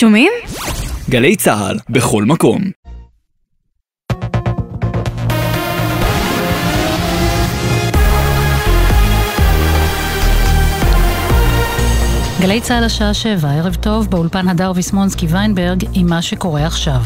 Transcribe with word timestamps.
שומעים? 0.00 0.32
גלי 1.10 1.36
צה"ל, 1.36 1.78
בכל 1.90 2.24
מקום. 2.24 2.60
גלי 12.40 12.60
צה"ל 12.60 12.84
השעה 12.84 13.14
שבע, 13.14 13.48
ערב 13.48 13.74
טוב, 13.74 14.10
באולפן 14.10 14.48
הדר 14.48 14.72
ויסמונסקי 14.74 15.26
ויינברג 15.26 15.84
עם 15.94 16.06
מה 16.06 16.22
שקורה 16.22 16.66
עכשיו. 16.66 17.00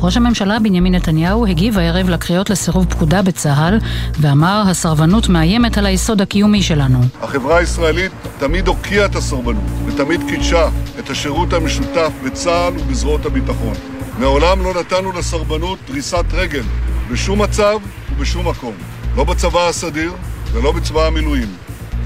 ראש 0.00 0.16
הממשלה 0.16 0.58
בנימין 0.58 0.94
נתניהו 0.94 1.46
הגיב 1.46 1.78
הערב 1.78 2.08
לקריאות 2.08 2.50
לסירוב 2.50 2.86
פקודה 2.90 3.22
בצה"ל 3.22 3.78
ואמר 4.20 4.62
הסרבנות 4.70 5.28
מאיימת 5.28 5.78
על 5.78 5.86
היסוד 5.86 6.20
הקיומי 6.20 6.62
שלנו. 6.62 7.00
החברה 7.22 7.56
הישראלית 7.58 8.12
תמיד 8.38 8.68
הוקיעה 8.68 9.06
את 9.06 9.16
הסרבנות 9.16 9.62
ותמיד 9.86 10.20
קידשה 10.28 10.68
את 10.98 11.10
השירות 11.10 11.52
המשותף 11.52 12.12
בצה"ל 12.24 12.78
ובזרועות 12.78 13.26
הביטחון. 13.26 13.74
מעולם 14.18 14.62
לא 14.62 14.80
נתנו 14.80 15.12
לסרבנות 15.12 15.78
דריסת 15.88 16.24
רגל 16.32 16.62
בשום 17.10 17.42
מצב 17.42 17.76
ובשום 18.12 18.48
מקום. 18.48 18.74
לא 19.16 19.24
בצבא 19.24 19.68
הסדיר 19.68 20.12
ולא 20.52 20.72
בצבא 20.72 21.06
המילואים. 21.06 21.48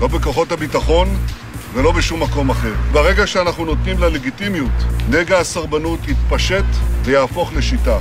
לא 0.01 0.07
בכוחות 0.07 0.52
הביטחון 0.52 1.09
ולא 1.75 1.93
בשום 1.93 2.23
מקום 2.23 2.51
אחר. 2.51 2.75
ברגע 2.93 3.27
שאנחנו 3.27 3.65
נותנים 3.65 3.99
לה 3.99 4.09
לגיטימיות, 4.09 4.73
נגע 5.11 5.39
הסרבנות 5.39 6.01
יתפשט 6.09 6.65
ויהפוך 7.05 7.53
לשיטה. 7.53 7.99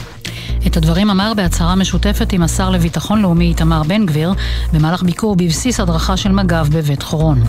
את 0.67 0.77
הדברים 0.77 1.09
אמר 1.09 1.33
בהצהרה 1.35 1.75
משותפת 1.75 2.33
עם 2.33 2.43
השר 2.43 2.69
לביטחון 2.69 3.21
לאומי 3.21 3.45
איתמר 3.45 3.83
בן 3.83 4.05
גביר 4.05 4.33
במהלך 4.73 5.03
ביקור 5.03 5.35
בבסיס 5.35 5.79
הדרכה 5.79 6.17
של 6.17 6.31
מג"ב 6.31 6.67
בבית 6.71 7.03
חורון. 7.03 7.43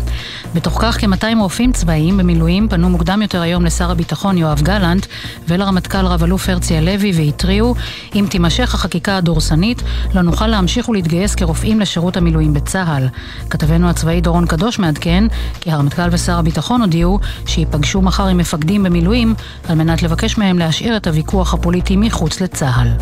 בתוך 0.54 0.78
כך 0.82 1.00
כ-200 1.00 1.38
רופאים 1.40 1.72
צבאיים 1.72 2.16
במילואים 2.16 2.68
פנו 2.68 2.90
מוקדם 2.90 3.22
יותר 3.22 3.42
היום 3.42 3.64
לשר 3.64 3.90
הביטחון 3.90 4.38
יואב 4.38 4.60
גלנט 4.62 5.06
ולרמטכ"ל 5.48 6.06
רב-אלוף 6.06 6.48
הרצי 6.48 6.76
הלוי 6.76 7.12
והתריעו 7.14 7.74
אם 8.14 8.26
תימשך 8.30 8.74
החקיקה 8.74 9.16
הדורסנית 9.16 9.82
לא 10.14 10.22
נוכל 10.22 10.46
להמשיך 10.46 10.88
ולהתגייס 10.88 11.34
כרופאים 11.34 11.80
לשירות 11.80 12.16
המילואים 12.16 12.54
בצה"ל. 12.54 13.08
כתבנו 13.50 13.88
הצבאי 13.88 14.20
דורון 14.20 14.46
קדוש 14.46 14.78
מעדכן 14.78 15.24
כי 15.60 15.70
הרמטכ"ל 15.70 16.08
ושר 16.10 16.38
הביטחון 16.38 16.80
הודיעו 16.80 17.18
שייפגשו 17.46 18.02
מחר 18.02 18.26
עם 18.26 18.36
מפקדים 18.36 18.82
במילואים 18.82 19.34
על 19.68 19.74
מנת 19.74 20.02
לבקש 20.02 20.38
מהם 20.38 20.58
להשאיר 20.58 20.96
את 20.96 21.06
הוויכוח 21.06 21.54
הפוליטי 21.54 21.96
מחוץ 21.96 22.40
לצה"ל. 22.40 23.01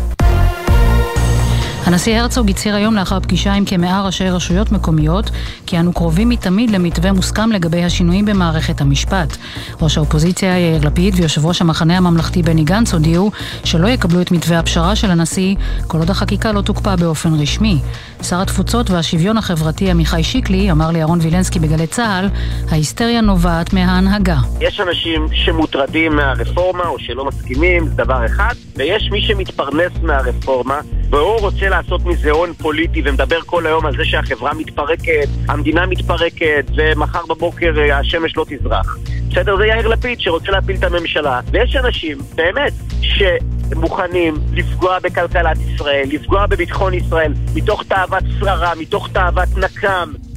הנשיא 1.85 2.19
הרצוג 2.19 2.49
הצהיר 2.49 2.75
היום 2.75 2.95
לאחר 2.95 3.19
פגישה 3.19 3.53
עם 3.53 3.65
כמאה 3.65 4.05
ראשי 4.05 4.29
רשויות 4.29 4.71
מקומיות 4.71 5.31
כי 5.65 5.79
אנו 5.79 5.93
קרובים 5.93 6.29
מתמיד 6.29 6.69
למתווה 6.69 7.11
מוסכם 7.11 7.51
לגבי 7.51 7.83
השינויים 7.83 8.25
במערכת 8.25 8.81
המשפט. 8.81 9.37
ראש 9.81 9.97
האופוזיציה 9.97 10.59
יאיר 10.59 10.87
לפיד 10.87 11.13
ויושב 11.17 11.45
ראש 11.45 11.61
המחנה 11.61 11.97
הממלכתי 11.97 12.43
בני 12.43 12.63
גנץ 12.63 12.93
הודיעו 12.93 13.31
שלא 13.63 13.87
יקבלו 13.87 14.21
את 14.21 14.31
מתווה 14.31 14.59
הפשרה 14.59 14.95
של 14.95 15.11
הנשיא 15.11 15.55
כל 15.87 15.97
עוד 15.97 16.09
החקיקה 16.09 16.51
לא 16.51 16.61
תוקפא 16.61 16.95
באופן 16.95 17.33
רשמי. 17.33 17.79
שר 18.23 18.41
התפוצות 18.41 18.89
והשוויון 18.89 19.37
החברתי 19.37 19.91
עמיחי 19.91 20.23
שיקלי 20.23 20.71
אמר 20.71 20.91
לירון 20.91 21.19
וילנסקי 21.21 21.59
בגלי 21.59 21.87
צה"ל 21.87 22.29
ההיסטריה 22.71 23.21
נובעת 23.21 23.73
מההנהגה. 23.73 24.37
יש 24.59 24.79
אנשים 24.79 25.27
שמוטרדים 25.33 26.15
מהרפורמה 26.15 26.87
או 26.87 26.99
שלא 26.99 27.25
מסכימים, 27.25 27.87
זה 27.87 27.95
דבר 27.95 28.25
אחד, 28.25 28.53
ויש 28.75 29.09
מי 29.11 29.21
שמתפרנס 29.21 29.91
מהרפורמה 30.03 30.79
והוא 31.09 31.39
רוצה 31.39 31.70
לעשות 31.71 32.05
מזה 32.05 32.31
הון 32.31 32.53
פוליטי 32.53 33.01
ומדבר 33.05 33.41
כל 33.41 33.65
היום 33.65 33.85
על 33.85 33.97
זה 33.97 34.05
שהחברה 34.05 34.53
מתפרקת, 34.53 35.27
המדינה 35.47 35.85
מתפרקת 35.85 36.65
ומחר 36.75 37.25
בבוקר 37.29 37.73
אה, 37.77 37.99
השמש 37.99 38.37
לא 38.37 38.45
תזרח. 38.49 38.97
בסדר? 39.31 39.57
זה 39.57 39.65
יאיר 39.65 39.87
לפיד 39.87 40.19
שרוצה 40.19 40.51
להפיל 40.51 40.75
את 40.75 40.83
הממשלה. 40.83 41.39
ויש 41.51 41.75
אנשים, 41.75 42.17
באמת, 42.35 42.73
שמוכנים 43.01 44.33
לפגוע 44.53 44.99
בכלכלת 44.99 45.57
ישראל, 45.57 46.03
לפגוע 46.11 46.45
בביטחון 46.45 46.93
ישראל, 46.93 47.33
מתוך 47.55 47.83
תאוות 47.83 48.23
שררה, 48.39 48.73
מתוך 48.75 49.09
תאוות 49.13 49.49
נקם. 49.57 50.30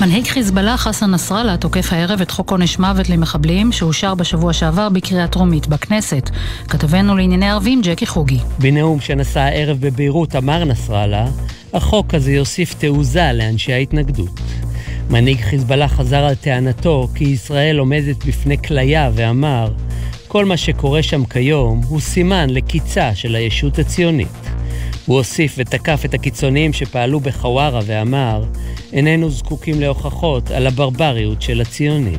מנהיג 0.00 0.26
חיזבאללה 0.26 0.76
חסן 0.76 1.10
נסראללה 1.10 1.56
תוקף 1.56 1.92
הערב 1.92 2.20
את 2.20 2.30
חוק 2.30 2.50
עונש 2.50 2.78
מוות 2.78 3.08
למחבלים 3.08 3.72
שאושר 3.72 4.14
בשבוע 4.14 4.52
שעבר 4.52 4.88
בקריאה 4.88 5.26
טרומית 5.26 5.66
בכנסת. 5.66 6.30
כתבנו 6.68 7.16
לענייני 7.16 7.50
ערבים 7.50 7.80
ג'קי 7.82 8.06
חוגי. 8.06 8.38
בנאום 8.58 9.00
שנשא 9.00 9.40
הערב 9.40 9.76
בביירות 9.80 10.36
אמר 10.36 10.64
נסראללה, 10.64 11.26
החוק 11.72 12.14
הזה 12.14 12.32
יוסיף 12.32 12.74
תעוזה 12.74 13.32
לאנשי 13.32 13.72
ההתנגדות. 13.72 14.40
מנהיג 15.10 15.40
חיזבאללה 15.40 15.88
חזר 15.88 16.24
על 16.24 16.34
טענתו 16.34 17.08
כי 17.14 17.24
ישראל 17.24 17.78
עומדת 17.78 18.24
בפני 18.24 18.58
כליה 18.58 19.10
ואמר, 19.14 19.72
כל 20.28 20.44
מה 20.44 20.56
שקורה 20.56 21.02
שם 21.02 21.24
כיום 21.24 21.80
הוא 21.88 22.00
סימן 22.00 22.50
לקיצה 22.50 23.14
של 23.14 23.34
הישות 23.34 23.78
הציונית. 23.78 24.53
הוא 25.06 25.16
הוסיף 25.16 25.54
ותקף 25.58 26.02
את 26.04 26.14
הקיצוניים 26.14 26.72
שפעלו 26.72 27.20
בחווארה 27.20 27.80
ואמר, 27.86 28.44
איננו 28.92 29.30
זקוקים 29.30 29.80
להוכחות 29.80 30.50
על 30.50 30.66
הברבריות 30.66 31.42
של 31.42 31.60
הציונים. 31.60 32.18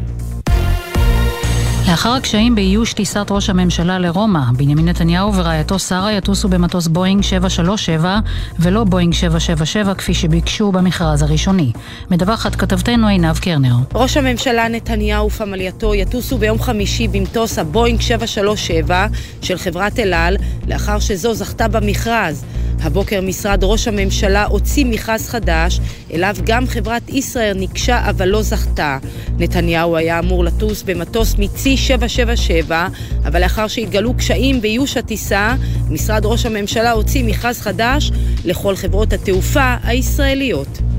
לאחר 1.90 2.10
הקשיים 2.10 2.56
באיוש 2.56 2.94
טיסת 2.94 3.26
ראש 3.30 3.50
הממשלה 3.50 4.00
לרומא, 4.00 4.40
בנימין 4.58 4.88
נתניהו 4.88 5.34
ורעייתו 5.34 5.80
שרה 5.80 6.14
יטוסו 6.14 6.50
במטוס 6.50 6.88
בואינג 6.88 7.24
737 7.24 8.20
ולא 8.60 8.84
בואינג 8.84 9.14
777 9.14 9.94
כפי 9.94 10.14
שביקשו 10.14 10.72
במכרז 10.72 11.22
הראשוני. 11.22 11.72
מדווחת 12.12 12.56
כתבתנו 12.56 13.08
עינב 13.08 13.38
קרנר. 13.38 13.76
ראש 13.96 14.18
הממשלה 14.18 14.68
נתניהו 14.68 15.28
ופמלייתו 15.28 15.96
יטוסו 15.96 16.38
ביום 16.38 16.60
חמישי 16.60 17.08
במטוס 17.08 17.60
הבואינג 17.60 18.02
737 18.02 19.08
של 19.42 19.58
חברת 19.58 20.00
אל 20.00 20.14
על, 20.14 20.38
לאחר 20.68 21.00
שזו 21.00 21.34
זכתה 21.34 21.68
במכרז. 21.68 22.46
הבוקר 22.82 23.22
משרד 23.22 23.64
ראש 23.64 23.88
הממשלה 23.88 24.46
הוציא 24.46 24.86
מכרז 24.86 25.30
חדש, 25.30 25.80
אליו 26.14 26.36
גם 26.46 26.68
חברת 26.68 27.10
ישראייר 27.10 27.54
ניגשה 27.54 28.10
אבל 28.10 28.28
לא 28.28 28.42
זכתה. 28.42 28.98
נתניהו 29.40 29.96
היה 29.96 30.20
אמור 30.20 30.44
לטוס 30.44 30.84
במטוס 30.84 31.36
מצי 31.38 31.78
777, 31.78 32.88
אבל 33.26 33.42
לאחר 33.42 33.68
שהתגלו 33.68 34.14
קשיים 34.14 34.62
באיוש 34.62 34.98
הטיסה, 34.98 35.56
משרד 35.90 36.26
ראש 36.26 36.46
הממשלה 36.46 36.92
הוציא 36.92 37.24
מכרז 37.24 37.62
חדש 37.62 38.12
לכל 38.46 38.76
חברות 38.76 39.14
התעופה 39.14 39.76
הישראליות. 39.84 40.95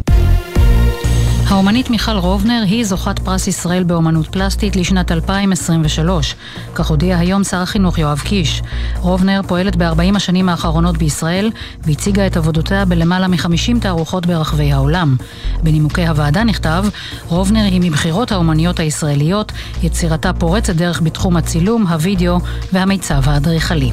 האומנית 1.48 1.90
מיכל 1.90 2.16
רובנר 2.16 2.62
היא 2.66 2.84
זוכת 2.84 3.18
פרס 3.18 3.46
ישראל 3.46 3.84
באומנות 3.84 4.26
פלסטית 4.26 4.76
לשנת 4.76 5.12
2023. 5.12 6.34
כך 6.74 6.86
הודיע 6.86 7.18
היום 7.18 7.44
שר 7.44 7.56
החינוך 7.56 7.98
יואב 7.98 8.18
קיש. 8.18 8.62
רובנר 9.00 9.40
פועלת 9.48 9.76
ב-40 9.76 10.16
השנים 10.16 10.48
האחרונות 10.48 10.96
בישראל 10.96 11.50
והציגה 11.82 12.26
את 12.26 12.36
עבודותיה 12.36 12.84
בלמעלה 12.84 13.28
מ-50 13.28 13.80
תערוכות 13.80 14.26
ברחבי 14.26 14.72
העולם. 14.72 15.16
בנימוקי 15.62 16.06
הוועדה 16.06 16.44
נכתב, 16.44 16.84
רובנר 17.28 17.64
היא 17.64 17.80
מבחירות 17.80 18.32
האומניות 18.32 18.80
הישראליות, 18.80 19.52
יצירתה 19.82 20.32
פורצת 20.32 20.74
דרך 20.74 21.02
בתחום 21.02 21.36
הצילום, 21.36 21.86
הווידאו 21.86 22.38
והמיצב 22.72 23.28
האדריכלי. 23.28 23.92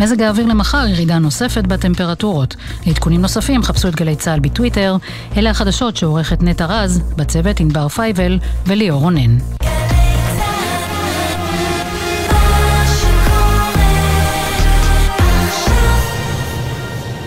מזג 0.00 0.22
האוויר 0.22 0.46
למחר 0.46 0.86
ירידה 0.86 1.18
נוספת 1.18 1.66
בטמפרטורות. 1.66 2.56
לעדכונים 2.86 3.20
נוספים 3.20 3.62
חפשו 3.62 3.88
את 3.88 3.94
גלי 3.94 4.16
צה"ל 4.16 4.40
בטוויטר. 4.40 4.96
אלה 5.36 5.50
החדשות 5.50 5.96
שעורכת 5.96 6.42
נטע 6.42 6.66
רז. 6.66 7.00
בצוות 7.16 7.60
ענבר 7.60 7.88
פייבל 7.88 8.38
וליאור 8.66 9.00
רונן. 9.00 9.36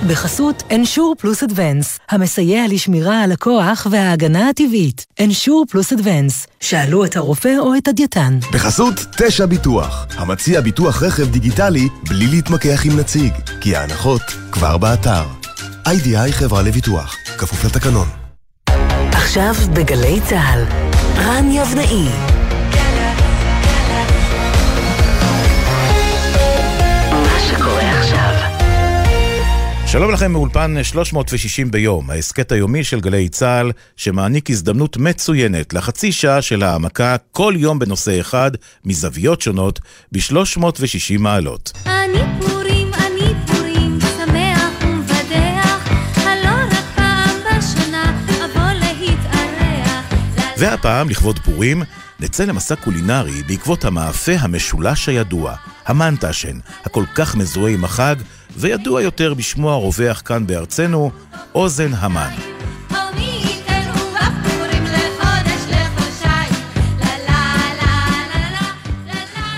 בחסות 0.08 0.64
אנשור 0.72 1.16
פלוס 1.18 1.44
אדוונס, 1.44 2.00
המסייע 2.10 2.64
לשמירה 2.70 3.22
על 3.24 3.32
הכוח 3.32 3.88
וההגנה 3.92 4.50
הטבעית. 4.50 5.06
אנשור 5.20 5.66
פלוס 5.70 5.94
אדוונס, 5.94 6.48
שאלו 6.60 7.06
את 7.06 7.16
הרופא 7.16 7.54
או 7.60 7.78
את 7.78 7.88
הדייתן. 7.88 8.40
בחסות 8.54 8.94
תשע 9.18 9.46
ביטוח, 9.46 10.08
המציע 10.18 10.62
ביטוח 10.62 11.04
רכב 11.04 11.30
דיגיטלי 11.30 11.88
בלי 12.10 12.28
להתמקח 12.28 12.86
עם 12.86 13.00
נציג, 13.00 13.34
כי 13.62 13.76
ההנחות 13.76 14.22
כבר 14.52 14.78
באתר. 14.78 15.24
איי-די-איי 15.86 16.34
חברה 16.34 16.62
לביטוח, 16.62 17.16
כפוף 17.38 17.66
לתקנון. 17.66 18.08
עכשיו 19.12 19.54
בגלי 19.74 20.20
צה"ל, 20.30 20.64
רן 21.18 21.52
יבנאי. 21.52 22.37
שלום 29.92 30.12
לכם 30.12 30.32
מאולפן 30.32 30.84
360 30.84 31.72
ביום, 31.72 32.10
ההסכת 32.10 32.52
היומי 32.52 32.84
של 32.84 33.00
גלי 33.00 33.30
צה"ל, 33.30 33.72
שמעניק 33.96 34.50
הזדמנות 34.50 34.98
מצוינת 34.98 35.74
לחצי 35.74 36.12
שעה 36.12 36.42
של 36.42 36.64
העמקה 36.64 37.16
כל 37.32 37.54
יום 37.58 37.80
בנושא 37.80 38.20
אחד, 38.20 38.52
מזוויות 38.86 39.42
שונות, 39.42 39.80
ב-360 40.12 41.20
מעלות. 41.20 41.72
אני 41.86 42.20
פורי 42.40 42.68
והפעם, 50.58 51.10
לכבוד 51.10 51.40
פורים, 51.40 51.84
נצא 52.20 52.44
למסע 52.44 52.76
קולינרי 52.76 53.44
בעקבות 53.48 53.86
המאפה 53.86 54.32
המשולש 54.40 55.10
הידוע, 55.10 55.56
המנטשן, 55.86 56.60
הכל 56.86 57.04
כך 57.16 57.36
מזוהה 57.36 57.74
עם 57.74 57.84
החג, 57.84 58.16
וידוע 58.58 59.02
יותר 59.02 59.34
בשמו 59.34 59.72
הרווח 59.72 60.22
כאן 60.26 60.48
בארצנו, 60.48 61.12
אוזן 61.56 61.94
המן. 61.94 62.32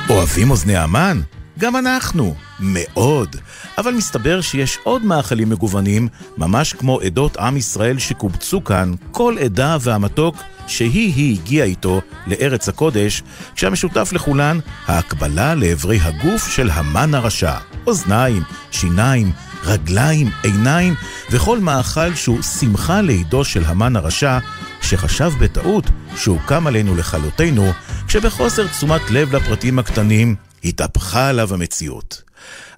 אוהבים 0.10 0.52
אוזני 0.52 0.78
המן? 0.78 1.22
גם 1.60 1.76
אנחנו, 1.76 2.36
מאוד. 2.60 3.36
אבל 3.80 3.94
מסתבר 3.94 4.42
שיש 4.42 4.78
עוד 4.84 5.06
מאכלים 5.06 5.50
מגוונים, 5.50 6.08
ממש 6.38 6.74
כמו 6.74 7.00
עדות 7.00 7.38
עם 7.38 7.58
ישראל 7.58 8.00
שקובצו 8.00 8.64
כאן, 8.64 8.94
כל 9.12 9.36
עדה 9.46 9.78
והמתוק 9.82 10.36
שהיא-היא 10.68 11.40
הגיעה 11.40 11.66
איתו 11.66 12.02
לארץ 12.28 12.70
הקודש, 12.70 13.24
כשהמשותף 13.56 14.10
לכולן, 14.14 14.60
ההקבלה 14.86 15.56
לאברי 15.56 16.00
הגוף 16.02 16.50
של 16.50 16.70
המן 16.70 17.14
הרשע. 17.14 17.58
אוזניים, 17.88 18.44
שיניים, 18.72 19.32
רגליים, 19.64 20.30
עיניים, 20.44 20.94
וכל 21.32 21.60
מאכל 21.60 22.16
שהוא 22.16 22.42
שמחה 22.42 23.02
לידו 23.02 23.44
של 23.44 23.64
המן 23.66 23.96
הרשע, 23.96 24.38
שחשב 24.82 25.32
בטעות 25.40 25.86
שהוא 26.16 26.40
קם 26.46 26.68
עלינו 26.68 26.96
לכלותנו, 26.96 27.72
כשבחוסר 28.08 28.68
תשומת 28.68 29.02
לב 29.12 29.36
לפרטים 29.36 29.80
הקטנים, 29.80 30.36
התהפכה 30.64 31.30
עליו 31.30 31.54
המציאות. 31.54 32.29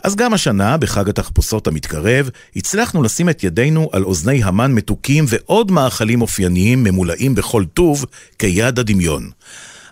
אז 0.03 0.15
גם 0.15 0.33
השנה, 0.33 0.77
בחג 0.77 1.09
התחפושות 1.09 1.67
המתקרב, 1.67 2.29
הצלחנו 2.55 3.03
לשים 3.03 3.29
את 3.29 3.43
ידינו 3.43 3.89
על 3.93 4.03
אוזני 4.03 4.43
המן 4.43 4.71
מתוקים 4.71 5.25
ועוד 5.27 5.71
מאכלים 5.71 6.21
אופייניים 6.21 6.83
ממולאים 6.83 7.35
בכל 7.35 7.65
טוב, 7.73 8.05
כיד 8.39 8.79
הדמיון. 8.79 9.29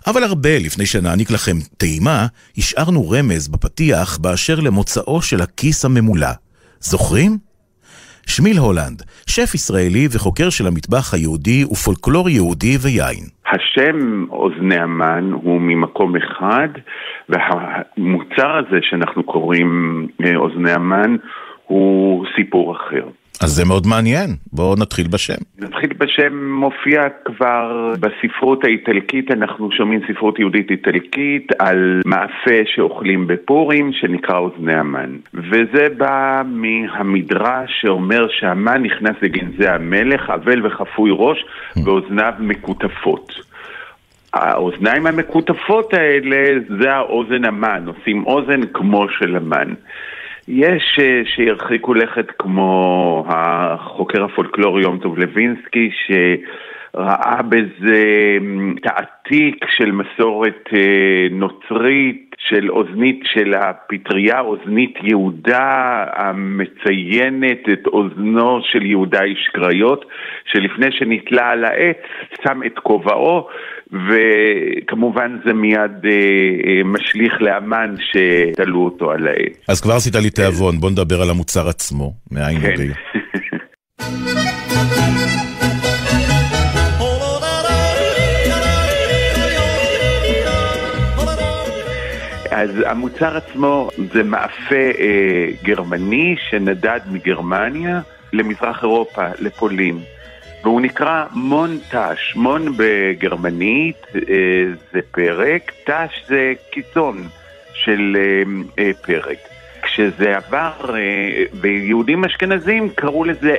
אבל 0.06 0.24
הרבה 0.24 0.58
לפני 0.58 0.86
שנעניק 0.86 1.30
לכם 1.30 1.58
טעימה, 1.76 2.26
השארנו 2.58 3.10
רמז 3.10 3.48
בפתיח 3.48 4.18
באשר 4.18 4.60
למוצאו 4.60 5.22
של 5.22 5.42
הכיס 5.42 5.84
הממולא. 5.84 6.30
זוכרים? 6.80 7.38
שמיל 8.26 8.58
הולנד, 8.58 9.02
שף 9.26 9.50
ישראלי 9.54 10.08
וחוקר 10.10 10.50
של 10.50 10.66
המטבח 10.66 11.14
היהודי 11.14 11.64
ופולקלור 11.64 12.28
יהודי 12.28 12.78
ויין. 12.80 13.28
השם 13.52 14.26
אוזני 14.30 14.78
המן 14.78 15.30
הוא 15.32 15.60
ממקום 15.60 16.16
אחד, 16.16 16.68
והמוצר 17.28 18.56
הזה 18.56 18.78
שאנחנו 18.82 19.22
קוראים 19.22 20.06
אה, 20.24 20.36
אוזני 20.36 20.72
המן 20.72 21.16
הוא 21.66 22.26
סיפור 22.36 22.76
אחר. 22.76 23.04
אז 23.40 23.50
זה 23.50 23.64
מאוד 23.64 23.86
מעניין, 23.86 24.30
בואו 24.52 24.74
נתחיל 24.78 25.08
בשם. 25.08 25.40
נתחיל 25.58 25.92
בשם, 25.98 26.50
מופיע 26.50 27.08
כבר 27.24 27.92
בספרות 28.00 28.64
האיטלקית, 28.64 29.30
אנחנו 29.30 29.72
שומעים 29.72 30.00
ספרות 30.08 30.38
יהודית 30.38 30.70
איטלקית 30.70 31.52
על 31.58 32.00
מאפה 32.06 32.60
שאוכלים 32.74 33.26
בפורים 33.26 33.92
שנקרא 33.92 34.38
אוזני 34.38 34.74
המן. 34.74 35.16
וזה 35.34 35.86
בא 35.96 36.42
מהמדרש 36.46 37.70
שאומר 37.80 38.26
שהמן 38.30 38.82
נכנס 38.82 39.16
לגנזי 39.22 39.68
המלך, 39.68 40.30
אבל 40.30 40.66
וחפוי 40.66 41.10
ראש, 41.14 41.44
ואוזניו 41.84 42.32
מקוטפות. 42.38 43.32
האוזניים 44.32 45.06
המקוטפות 45.06 45.94
האלה 45.94 46.60
זה 46.80 46.92
האוזן 46.92 47.44
המן, 47.44 47.84
עושים 47.86 48.26
אוזן 48.26 48.60
כמו 48.72 49.06
של 49.18 49.36
המן. 49.36 49.74
יש 50.52 50.98
אה, 51.02 51.22
שירחיקו 51.24 51.94
לכת 51.94 52.26
כמו 52.38 53.24
החוקר 53.28 54.24
הפולקלורי 54.24 54.82
יום 54.82 54.98
טוב 54.98 55.18
לוינסקי, 55.18 55.90
שראה 56.06 57.42
בזה 57.42 58.04
אמ, 58.38 58.74
תעתיק 58.82 59.64
של 59.76 59.92
מסורת 59.92 60.68
אה, 60.72 61.26
נוצרית, 61.30 62.29
של 62.48 62.70
אוזנית, 62.70 63.20
של 63.24 63.54
הפטריה, 63.54 64.40
אוזנית 64.40 64.94
יהודה, 65.02 66.04
המציינת 66.16 67.68
את 67.72 67.86
אוזנו 67.86 68.60
של 68.62 68.86
יהודה 68.86 69.22
איש 69.24 69.48
קריות, 69.52 70.04
שלפני 70.52 70.86
שנתלה 70.90 71.50
על 71.50 71.64
העץ, 71.64 71.96
שם 72.44 72.60
את 72.66 72.78
כובעו 72.78 73.48
וכמובן 73.92 75.38
זה 75.44 75.52
מיד 75.52 76.04
אה, 76.04 76.10
אה, 76.10 76.82
משליך 76.84 77.42
לאמן 77.42 77.94
שתלו 77.98 78.84
אותו 78.84 79.10
על 79.10 79.26
העץ. 79.26 79.68
אז 79.68 79.80
כבר 79.80 79.92
עשית 79.92 80.14
לי 80.14 80.30
תיאבון, 80.30 80.80
בוא 80.80 80.90
נדבר 80.90 81.22
על 81.22 81.30
המוצר 81.30 81.68
עצמו, 81.68 82.12
מאין 82.30 82.60
כן. 82.60 82.74
אז 92.60 92.70
המוצר 92.86 93.36
עצמו 93.36 93.88
זה 94.12 94.22
מאפה 94.22 94.74
אה, 94.74 95.46
גרמני 95.62 96.36
שנדד 96.50 97.00
מגרמניה 97.10 98.00
למזרח 98.32 98.82
אירופה, 98.82 99.22
לפולין. 99.38 99.98
והוא 100.62 100.80
נקרא 100.80 101.24
מונטש. 101.32 102.36
מון 102.36 102.72
בגרמנית 102.76 104.06
אה, 104.14 104.22
זה 104.92 105.00
פרק, 105.10 105.72
תש 105.84 106.24
זה 106.28 106.52
קיצון 106.70 107.28
של 107.72 108.16
אה, 108.16 108.42
אה, 108.78 108.90
פרק. 109.06 109.38
כשזה 109.82 110.36
עבר, 110.36 110.96
אה, 110.96 111.44
ויהודים 111.60 112.24
אשכנזים 112.24 112.88
קראו 112.94 113.24
לזה, 113.24 113.56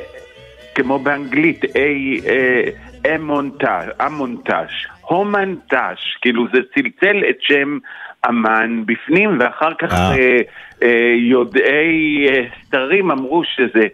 כמו 0.76 1.00
באנגלית, 1.00 1.66
אה, 1.76 3.16
אמונטש, 3.16 3.86
אמונטש, 4.06 4.88
הומנטש, 5.02 6.18
כאילו 6.22 6.46
זה 6.54 6.60
צלצל 6.74 7.24
את 7.30 7.42
שם 7.42 7.78
אמן 8.30 8.84
בפנים, 8.86 9.38
ואחר 9.40 9.74
כך 9.74 9.94
אה. 9.94 10.16
אה, 10.16 10.38
אה, 10.84 11.14
יודעי 11.18 12.28
אה, 12.30 12.44
סתרים 12.64 13.12
אמרו 13.12 13.44
שזה 13.44 13.88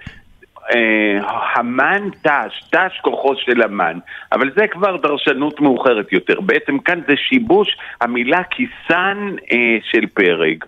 אה, 0.76 1.20
המן 1.56 2.10
תש, 2.22 2.64
תש 2.72 3.00
כוחו 3.02 3.36
של 3.36 3.62
המן, 3.62 4.00
אבל 4.32 4.52
זה 4.56 4.68
כבר 4.68 4.98
דרשנות 4.98 5.62
מאוחרת 5.62 6.12
יותר. 6.12 6.42
בעצם 6.42 6.80
כאן 6.80 7.00
זה 7.08 7.14
שיבוש 7.18 7.78
המילה 8.02 8.44
כיסן 8.44 9.36
אה, 9.52 9.78
של 9.92 10.06
פרק. 10.14 10.66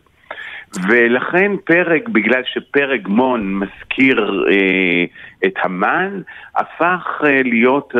ולכן 0.89 1.51
פרק, 1.65 2.09
בגלל 2.09 2.41
שפרק 2.45 3.07
מון 3.07 3.53
מזכיר 3.53 4.45
אה, 4.51 5.03
את 5.45 5.53
המן, 5.63 6.21
הפך 6.55 7.21
אה, 7.25 7.41
להיות 7.43 7.93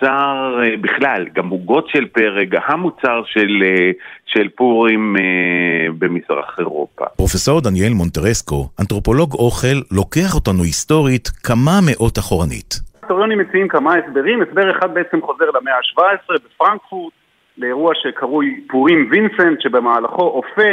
המוצר, 0.00 0.62
אה, 0.62 0.76
בכלל, 0.80 1.24
גם 1.34 1.48
עוגות 1.48 1.88
של 1.88 2.06
פרק, 2.06 2.48
המוצר 2.66 3.22
של, 3.26 3.62
אה, 3.62 3.90
של 4.26 4.48
פורים 4.48 5.16
אה, 5.16 5.86
במזרח 5.98 6.56
אירופה. 6.58 7.04
פרופסור 7.16 7.60
דניאל 7.60 7.92
מונטרסקו, 7.92 8.68
אנתרופולוג 8.80 9.32
אוכל, 9.34 9.76
לוקח 9.92 10.34
אותנו 10.34 10.62
היסטורית 10.62 11.28
כמה 11.28 11.80
מאות 11.86 12.18
אחורנית. 12.18 12.74
היסטוריונים 13.00 13.38
מציעים 13.38 13.68
כמה 13.68 13.94
הסברים, 13.94 14.42
הסבר 14.42 14.78
אחד 14.78 14.94
בעצם 14.94 15.22
חוזר 15.22 15.50
למאה 15.54 15.74
ה-17 15.74 16.34
בפרנקפורט, 16.44 17.12
לאירוע 17.58 17.92
שקרוי 17.94 18.60
פורים 18.68 19.08
וינסנט, 19.10 19.60
שבמהלכו 19.60 20.22
אופה 20.22 20.70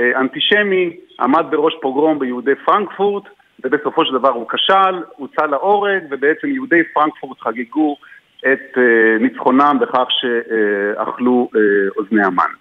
אנטישמי 0.00 0.96
עמד 1.20 1.44
בראש 1.50 1.74
פוגרום 1.82 2.18
ביהודי 2.18 2.54
פרנקפורט, 2.64 3.24
ובסופו 3.64 4.04
של 4.04 4.12
דבר 4.12 4.28
הוא 4.28 4.48
כשל, 4.48 5.02
הוצא 5.16 5.46
להורג, 5.46 6.02
ובעצם 6.10 6.48
יהודי 6.48 6.82
פרנקפורט 6.94 7.40
חגגו 7.40 7.96
את 8.46 8.78
אה, 8.78 9.18
ניצחונם 9.20 9.76
בכך 9.80 10.06
שאכלו 10.10 11.50
אה, 11.56 11.60
אוזני 11.96 12.24
המן. 12.24 12.52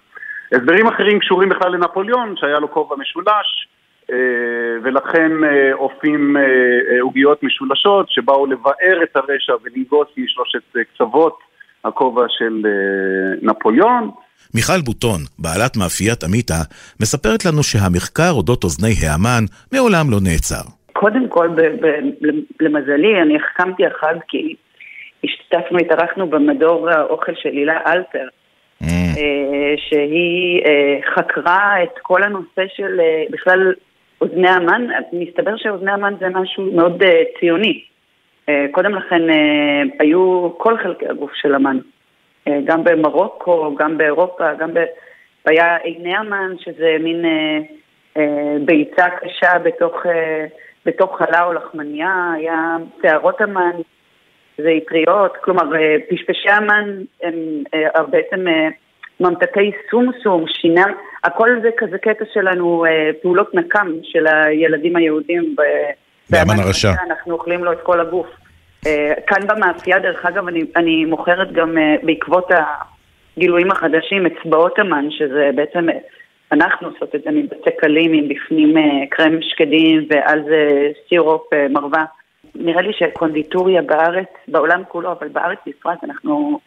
הסברים 0.51 0.88
אחרים 0.88 1.19
קשורים 1.19 1.50
בכלל 1.50 1.71
לנפוליאון, 1.71 2.35
שהיה 2.38 2.59
לו 2.59 2.71
כובע 2.71 2.95
משולש, 2.95 3.67
אה, 4.11 4.15
ולכן 4.83 5.31
אופים 5.73 6.35
עוגיות 7.01 7.43
משולשות 7.43 8.05
שבאו 8.09 8.45
לבאר 8.45 9.03
את 9.03 9.15
הרשע 9.15 9.53
ולנגוס 9.63 10.07
משלושת 10.17 10.61
קצוות 10.93 11.38
הכובע 11.85 12.25
של 12.29 12.61
נפוליאון. 13.41 14.11
מיכל 14.55 14.81
בוטון, 14.85 15.19
בעלת 15.39 15.77
מאפיית 15.77 16.23
עמיתה, 16.23 16.61
מספרת 17.01 17.45
לנו 17.45 17.63
שהמחקר 17.63 18.31
אודות 18.31 18.63
אוזני 18.63 18.93
ההמן 19.03 19.43
מעולם 19.73 20.11
לא 20.11 20.17
נעצר. 20.23 20.63
קודם 20.93 21.27
כל, 21.29 21.47
ב- 21.47 21.85
ב- 21.85 22.63
למזלי, 22.63 23.21
אני 23.21 23.35
החכמתי 23.35 23.85
החג 23.85 24.15
כי 24.27 24.55
השתתפנו, 25.53 25.79
התארחנו 25.79 26.27
במדור 26.27 26.89
האוכל 26.89 27.36
של 27.36 27.50
הילה 27.50 27.79
אלפר, 27.88 28.27
Mm. 28.81 28.86
אה, 29.17 29.74
שהיא 29.77 30.62
אה, 30.65 31.00
חקרה 31.15 31.84
את 31.84 32.00
כל 32.01 32.24
הנושא 32.24 32.62
של 32.75 33.00
אה, 33.00 33.24
בכלל 33.29 33.74
אוזני 34.22 34.50
המן. 34.50 34.88
מסתבר 35.13 35.58
שאוזני 35.58 35.91
המן 35.91 36.13
זה 36.20 36.29
משהו 36.29 36.72
מאוד 36.74 37.03
אה, 37.03 37.24
ציוני. 37.39 37.84
אה, 38.50 38.65
קודם 38.72 38.96
לכן 38.96 39.29
אה, 39.29 39.81
היו 40.00 40.50
כל 40.58 40.77
חלקי 40.84 41.08
הגוף 41.10 41.31
של 41.34 41.55
המן. 41.55 41.79
אה, 42.48 42.60
גם 42.65 42.84
במרוקו, 42.84 43.75
גם 43.75 43.98
באירופה, 43.98 44.53
גם 44.53 44.74
ב... 44.74 44.79
היה 45.46 45.75
עיני 45.75 46.15
המן, 46.15 46.53
שזה 46.60 46.98
מין 47.00 47.25
אה, 47.25 47.60
אה, 48.17 48.55
ביצה 48.65 49.10
קשה 49.10 49.60
בתוך, 49.63 50.05
אה, 50.05 50.46
בתוך 50.86 51.17
חלה 51.17 51.43
או 51.43 51.53
לחמניה, 51.53 52.31
היה 52.36 52.77
שערות 53.01 53.41
המן, 53.41 53.75
זה 54.58 54.70
אטריות, 54.77 55.38
כלומר 55.43 55.75
אה, 55.75 55.96
פשפשי 56.10 56.50
המן 56.50 56.89
הם 57.24 57.34
אה, 57.74 58.03
בעצם 58.03 58.48
אה, 58.48 58.67
ממתקי 59.20 59.72
סומסום, 59.91 60.46
שינם, 60.48 60.91
הכל 61.24 61.50
זה 61.62 61.70
כזה 61.77 61.98
קטע 61.98 62.25
שלנו, 62.34 62.86
פעולות 63.22 63.55
נקם 63.55 63.88
של 64.03 64.27
הילדים 64.27 64.96
היהודים. 64.96 65.55
באמן 66.29 66.60
הרשע. 66.60 66.91
אנחנו 67.08 67.34
אוכלים 67.34 67.63
לו 67.63 67.72
את 67.72 67.81
כל 67.84 68.00
הגוף. 68.00 68.27
כאן 69.27 69.48
במאפייה, 69.48 70.00
דרך 70.00 70.25
אגב, 70.25 70.48
אני, 70.48 70.63
אני 70.75 71.05
מוכרת 71.05 71.51
גם 71.51 71.77
בעקבות 72.03 72.51
הגילויים 73.38 73.72
החדשים 73.72 74.25
אצבעות 74.25 74.79
המן, 74.79 75.05
שזה 75.12 75.50
בעצם, 75.55 75.88
אנחנו 76.51 76.88
עושות 76.88 77.15
את 77.15 77.22
זה 77.24 77.31
מבצק 77.31 77.79
קלים 77.79 78.13
עם 78.13 78.27
בפנים 78.27 78.74
קרם 79.10 79.41
שקדים 79.41 80.08
ועל 80.10 80.43
זה 80.43 80.67
סירופ 81.10 81.53
מרווה. 81.70 82.05
נראה 82.55 82.81
לי 82.81 82.93
שקונדיטוריה 82.93 83.81
בארץ, 83.81 84.27
בעולם 84.48 84.84
כולו, 84.88 85.12
אבל 85.12 85.27
בארץ 85.27 85.60
בפרט, 85.67 86.03
אנחנו 86.03 86.60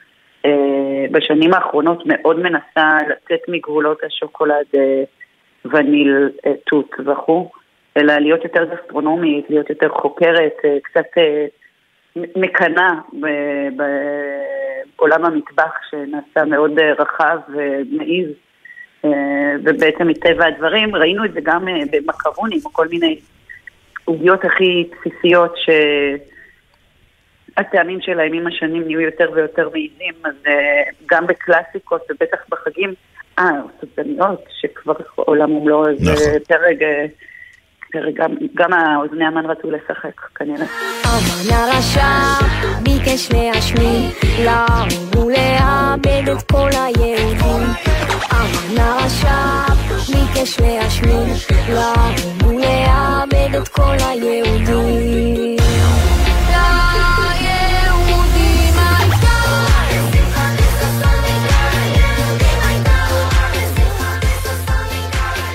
אה, 0.45 1.05
בשנים 1.11 1.55
האחרונות 1.55 2.03
מאוד 2.07 2.41
מנסה 2.41 2.99
לצאת 3.09 3.41
מגבולות 3.49 3.99
השוקולד, 4.05 4.67
אה, 4.77 5.03
וניל, 5.65 6.31
אה, 6.47 6.53
תות 6.67 6.95
וכו', 7.07 7.51
אלא 7.97 8.15
להיות 8.15 8.45
יותר 8.45 8.65
גסטרונומית, 8.65 9.51
להיות 9.51 9.71
יותר 9.71 9.89
חוקרת, 9.89 10.57
קצת 10.83 11.07
מקנאה 12.37 12.91
בעולם 14.97 15.25
המטבח 15.25 15.73
שנעשה 15.91 16.45
מאוד 16.45 16.79
רחב 16.99 17.39
ומעיז. 17.49 18.29
ובעצם 19.65 20.09
מטבע 20.09 20.47
הדברים, 20.47 20.97
ראינו 20.97 21.25
את 21.25 21.33
זה 21.33 21.41
גם 21.43 21.65
במקרונים 21.93 22.59
או 22.65 22.73
כל 22.73 22.89
מיני 22.89 23.19
עוגיות 24.05 24.45
הכי 24.45 24.91
בסיסיות 24.91 25.57
ש... 25.57 25.71
הטעמים 27.57 28.01
שלהם 28.01 28.33
עם 28.33 28.47
השנים 28.47 28.83
נהיו 28.87 29.01
יותר 29.01 29.31
ויותר 29.35 29.69
מעיזים, 29.73 30.15
אז 30.25 30.35
uh, 30.45 30.51
גם 31.07 31.27
בקלאסיקות 31.27 32.03
ובטח 32.11 32.39
בחגים, 32.49 32.95
אה, 33.39 33.45
סופגניות, 33.81 34.45
שכבר 34.61 34.93
עולם 35.15 35.53
ומלואו, 35.53 35.89
אז 35.89 35.97
נכון. 36.03 36.39
פרק, 36.49 36.77
פרק 37.93 38.15
גם, 38.15 38.35
גם 38.55 38.73
האוזני 38.73 39.25
המן 39.25 39.47
רצו 39.47 39.71
לשחק, 39.71 40.21
כנראה. 40.35 40.67
אמן 41.05 41.55
הרשע 41.55 42.45
ביקש 42.83 43.33
להשמיד, 43.33 44.11
להרוג 44.45 45.17
ולאבד 45.17 46.29
את 46.33 46.51
כל 46.53 46.71
היהודים. 46.73 47.67
אמן 48.33 48.79
הרשע 48.79 49.75
ביקש 50.13 50.61
להשמיד, 50.61 51.57
להרוג 51.69 52.43
ולאבד 52.47 53.14
את 53.33 53.69
כל 53.69 53.97
היהודים. 53.99 55.57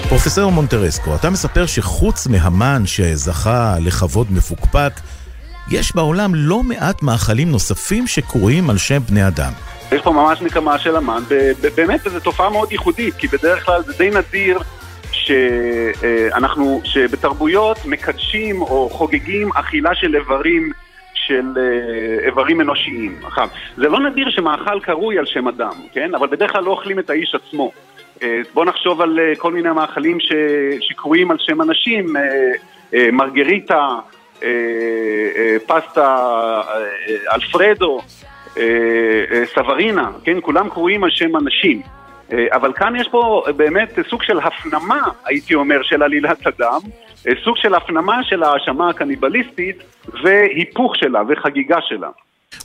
פרופסור 0.10 0.52
מונטרסקו, 0.52 1.16
אתה 1.16 1.30
מספר 1.30 1.66
שחוץ 1.66 2.28
מהמן 2.28 2.84
שזכה 2.86 3.76
לכבוד 3.80 4.32
מפוקפק, 4.32 4.94
יש 5.72 5.96
בעולם 5.96 6.36
לא 6.36 6.64
מעט 6.64 7.02
מאכלים 7.02 7.52
נוספים 7.52 8.08
שקרויים 8.08 8.70
על 8.70 8.78
שם 8.78 9.00
בני 9.10 9.28
אדם. 9.28 9.52
יש 9.92 10.02
פה 10.02 10.12
ממש 10.12 10.42
נקמה 10.42 10.80
של 10.80 10.96
המן, 10.96 11.24
באמת 11.76 12.00
זו 12.12 12.20
תופעה 12.20 12.50
מאוד 12.50 12.72
ייחודית, 12.72 13.16
כי 13.16 13.28
בדרך 13.28 13.66
כלל 13.66 13.84
זה 13.84 13.94
די 13.98 14.10
נדיר 14.10 14.60
שאנחנו, 15.30 16.82
שבתרבויות 16.84 17.78
מקדשים 17.86 18.62
או 18.62 18.90
חוגגים 18.90 19.50
אכילה 19.54 19.96
של 19.96 20.16
איברים 20.16 20.72
של 21.30 21.46
אה, 21.58 22.28
איברים 22.28 22.62
אנושיים. 22.62 23.16
עכשיו, 23.24 23.48
זה 23.78 23.90
לא 23.90 24.00
נדיר 24.00 24.30
שמאכל 24.30 24.80
קרוי 24.80 25.20
על 25.20 25.26
שם 25.26 25.48
אדם, 25.48 25.74
כן? 25.94 26.16
אבל 26.16 26.28
בדרך 26.28 26.52
כלל 26.52 26.64
לא 26.64 26.72
אוכלים 26.72 27.00
את 27.00 27.10
האיש 27.10 27.36
עצמו. 27.36 27.72
אה, 28.24 28.42
בואו 28.54 28.66
נחשוב 28.66 29.02
על 29.02 29.20
אה, 29.20 29.36
כל 29.38 29.54
מיני 29.54 29.72
מאכלים 29.72 30.18
שקרויים 30.80 31.32
על 31.32 31.38
שם 31.40 31.62
אנשים, 31.62 32.16
מרגריטה, 33.14 33.88
פסטה 35.68 36.18
אלפרדו, 37.34 38.00
סברינה, 39.46 40.10
כן? 40.24 40.38
כולם 40.42 40.70
קרויים 40.70 41.04
על 41.04 41.10
שם 41.10 41.36
אנשים. 41.36 41.82
אבל 42.52 42.74
כאן 42.74 42.96
יש 42.96 43.08
פה 43.12 43.44
באמת 43.58 44.00
סוג 44.10 44.24
של 44.24 44.40
הפנמה, 44.40 45.02
הייתי 45.26 45.56
אומר, 45.56 45.84
של 45.84 46.04
עלילת 46.04 46.48
הדם, 46.48 46.80
סוג 47.44 47.58
של 47.58 47.74
הפנמה 47.74 48.24
של 48.24 48.44
ההאשמה 48.44 48.90
הקניבליסטית 48.90 49.84
והיפוך 50.24 50.96
שלה 50.96 51.22
וחגיגה 51.30 51.78
שלה. 51.82 52.10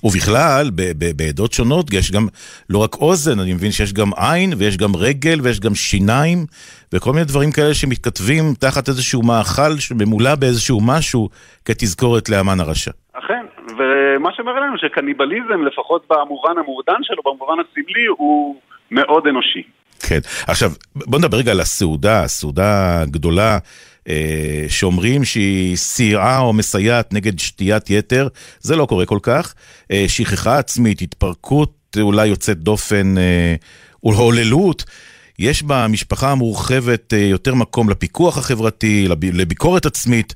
ובכלל, 0.05 0.71
בעדות 1.17 1.53
שונות 1.53 1.93
יש 1.93 2.13
גם 2.13 2.27
לא 2.71 2.79
רק 2.79 2.95
אוזן, 2.95 3.41
אני 3.41 3.53
מבין 3.53 3.71
שיש 3.71 3.93
גם 3.93 4.11
עין 4.17 4.51
ויש 4.59 4.77
גם 4.77 4.91
רגל 4.97 5.39
ויש 5.43 5.61
גם 5.61 5.75
שיניים 5.75 6.39
וכל 6.93 7.13
מיני 7.13 7.25
דברים 7.25 7.53
כאלה 7.53 7.75
שמתכתבים 7.75 8.45
תחת 8.61 8.89
איזשהו 8.89 9.23
מאכל 9.23 9.79
שממולא 9.79 10.35
באיזשהו 10.35 10.81
משהו 10.87 11.29
כתזכורת 11.65 12.29
לאמן 12.29 12.61
הרשע. 12.61 12.91
אכן, 13.13 13.47
ומה 13.79 14.31
שאומר 14.33 14.53
לנו 14.53 14.79
שקניבליזם, 14.79 15.63
לפחות 15.63 16.07
במובן 16.11 16.59
המעודן 16.59 17.01
שלו, 17.03 17.23
במובן 17.25 17.55
הסמלי, 17.63 18.07
הוא 18.19 18.57
מאוד 18.95 19.27
אנושי. 19.27 19.63
כן. 20.01 20.19
עכשיו, 20.47 20.73
בוא 20.97 21.19
נדבר 21.19 21.39
רגע 21.39 21.51
על 21.51 21.61
הסעודה, 21.61 22.23
הסעודה 22.23 23.01
הגדולה. 23.01 23.59
אה, 24.09 24.65
שאומרים 24.69 25.25
שהיא 25.25 25.77
סייעה 25.77 26.39
או 26.39 26.53
מסייעת 26.53 27.13
נגד 27.13 27.39
שתיית 27.39 27.91
יתר, 27.91 28.29
זה 28.61 28.77
לא 28.77 28.87
קורה 28.87 29.07
כל 29.07 29.19
כך. 29.23 29.55
אה, 29.91 30.05
שכחה 30.09 30.59
עצמית, 30.59 31.03
התפרקות 31.03 31.97
אולי 32.01 32.27
יוצאת 32.27 32.59
דופן, 32.59 33.19
אה, 33.19 33.55
הוללות. 34.01 34.85
יש 35.39 35.63
במשפחה 35.63 36.33
המורחבת 36.33 37.13
יותר 37.17 37.55
מקום 37.55 37.91
לפיקוח 37.91 38.39
החברתי, 38.39 39.09
לביקורת 39.33 39.87
עצמית 39.87 40.35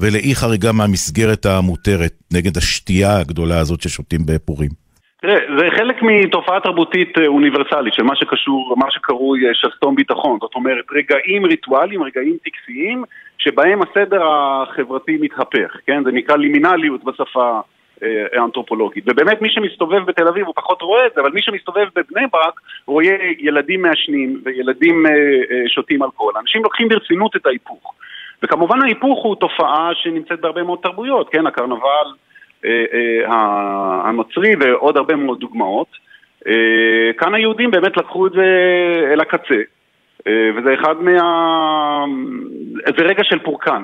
ולאי 0.00 0.34
חריגה 0.34 0.72
מהמסגרת 0.72 1.46
המותרת 1.46 2.14
נגד 2.30 2.56
השתייה 2.56 3.18
הגדולה 3.18 3.58
הזאת 3.58 3.80
ששותים 3.80 4.26
בפורים. 4.26 4.87
תראה, 5.20 5.36
זה 5.58 5.68
חלק 5.76 6.02
מתופעה 6.02 6.60
תרבותית 6.60 7.18
אה, 7.18 7.26
אוניברסלית 7.26 7.94
של 7.94 8.02
מה 8.02 8.16
שקשור, 8.16 8.74
מה 8.76 8.90
שקרוי 8.90 9.48
אה, 9.48 9.54
שסתום 9.54 9.94
ביטחון. 9.94 10.38
זאת 10.40 10.54
אומרת, 10.54 10.84
רגעים 10.92 11.46
ריטואליים, 11.46 12.02
רגעים 12.02 12.36
טקסיים, 12.44 13.04
שבהם 13.38 13.80
הסדר 13.82 14.22
החברתי 14.26 15.18
מתהפך, 15.20 15.76
כן? 15.86 16.04
זה 16.04 16.12
נקרא 16.12 16.36
לימינליות 16.36 17.04
בשפה 17.04 17.60
אה, 18.02 18.24
האנתרופולוגית. 18.32 19.04
ובאמת 19.06 19.42
מי 19.42 19.50
שמסתובב 19.50 20.04
בתל 20.04 20.28
אביב 20.28 20.46
הוא 20.46 20.54
פחות 20.56 20.82
רואה 20.82 21.06
את 21.06 21.12
זה, 21.14 21.20
אבל 21.20 21.30
מי 21.30 21.42
שמסתובב 21.42 21.86
בבני 21.96 22.26
ברק 22.32 22.60
רואה 22.86 23.16
ילדים 23.38 23.82
מעשנים 23.82 24.40
וילדים 24.44 25.06
שותים 25.68 26.02
אלכוהול. 26.02 26.34
אנשים 26.40 26.62
לוקחים 26.62 26.88
ברצינות 26.88 27.36
את 27.36 27.46
ההיפוך. 27.46 27.94
וכמובן 28.42 28.82
ההיפוך 28.82 29.24
הוא 29.24 29.36
תופעה 29.36 29.90
שנמצאת 29.94 30.40
בהרבה 30.40 30.62
מאוד 30.62 30.78
תרבויות, 30.82 31.28
כן? 31.28 31.46
הקרנבל... 31.46 32.08
אה, 32.64 32.84
אה, 32.92 34.08
הנוצרי 34.08 34.52
ועוד 34.60 34.96
הרבה 34.96 35.16
מאוד 35.16 35.40
דוגמאות. 35.40 35.88
אה, 36.46 37.12
כאן 37.18 37.34
היהודים 37.34 37.70
באמת 37.70 37.96
לקחו 37.96 38.26
את 38.26 38.32
זה 38.32 38.44
אל 39.12 39.20
הקצה, 39.20 39.62
וזה 40.28 40.74
אחד 40.74 41.02
מה... 41.02 42.04
זה 42.96 43.04
רגע 43.04 43.24
של 43.24 43.38
פורקן. 43.38 43.82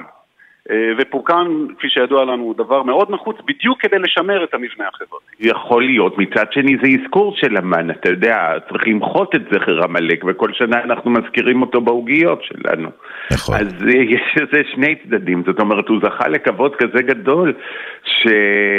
אה, 0.70 0.92
ופורקן, 0.98 1.46
כפי 1.78 1.88
שידוע 1.88 2.24
לנו, 2.24 2.42
הוא 2.42 2.54
דבר 2.54 2.82
מאוד 2.82 3.10
נחוץ 3.10 3.36
בדיוק 3.46 3.80
כדי 3.80 3.98
לשמר 3.98 4.44
את 4.44 4.54
המבנה 4.54 4.88
החברתי. 4.88 5.24
יכול 5.40 5.82
להיות, 5.82 6.18
מצד 6.18 6.52
שני 6.52 6.76
זה 6.82 6.88
אזכור 7.02 7.36
של 7.36 7.56
המן, 7.56 7.90
אתה 7.90 8.10
יודע, 8.10 8.36
צריך 8.68 8.88
למחות 8.88 9.34
את 9.34 9.40
זכר 9.52 9.84
עמלק, 9.84 10.24
וכל 10.26 10.52
שנה 10.52 10.82
אנחנו 10.82 11.10
מזכירים 11.10 11.62
אותו 11.62 11.80
בעוגיות 11.80 12.42
שלנו. 12.42 12.88
נכון. 13.32 13.54
אז 13.54 13.66
יש 14.14 14.22
לזה 14.36 14.62
שני 14.74 14.94
צדדים, 14.94 15.42
זאת 15.46 15.60
אומרת, 15.60 15.88
הוא 15.88 15.98
זכה 16.02 16.28
לכבוד 16.28 16.76
כזה 16.76 17.02
גדול, 17.02 17.52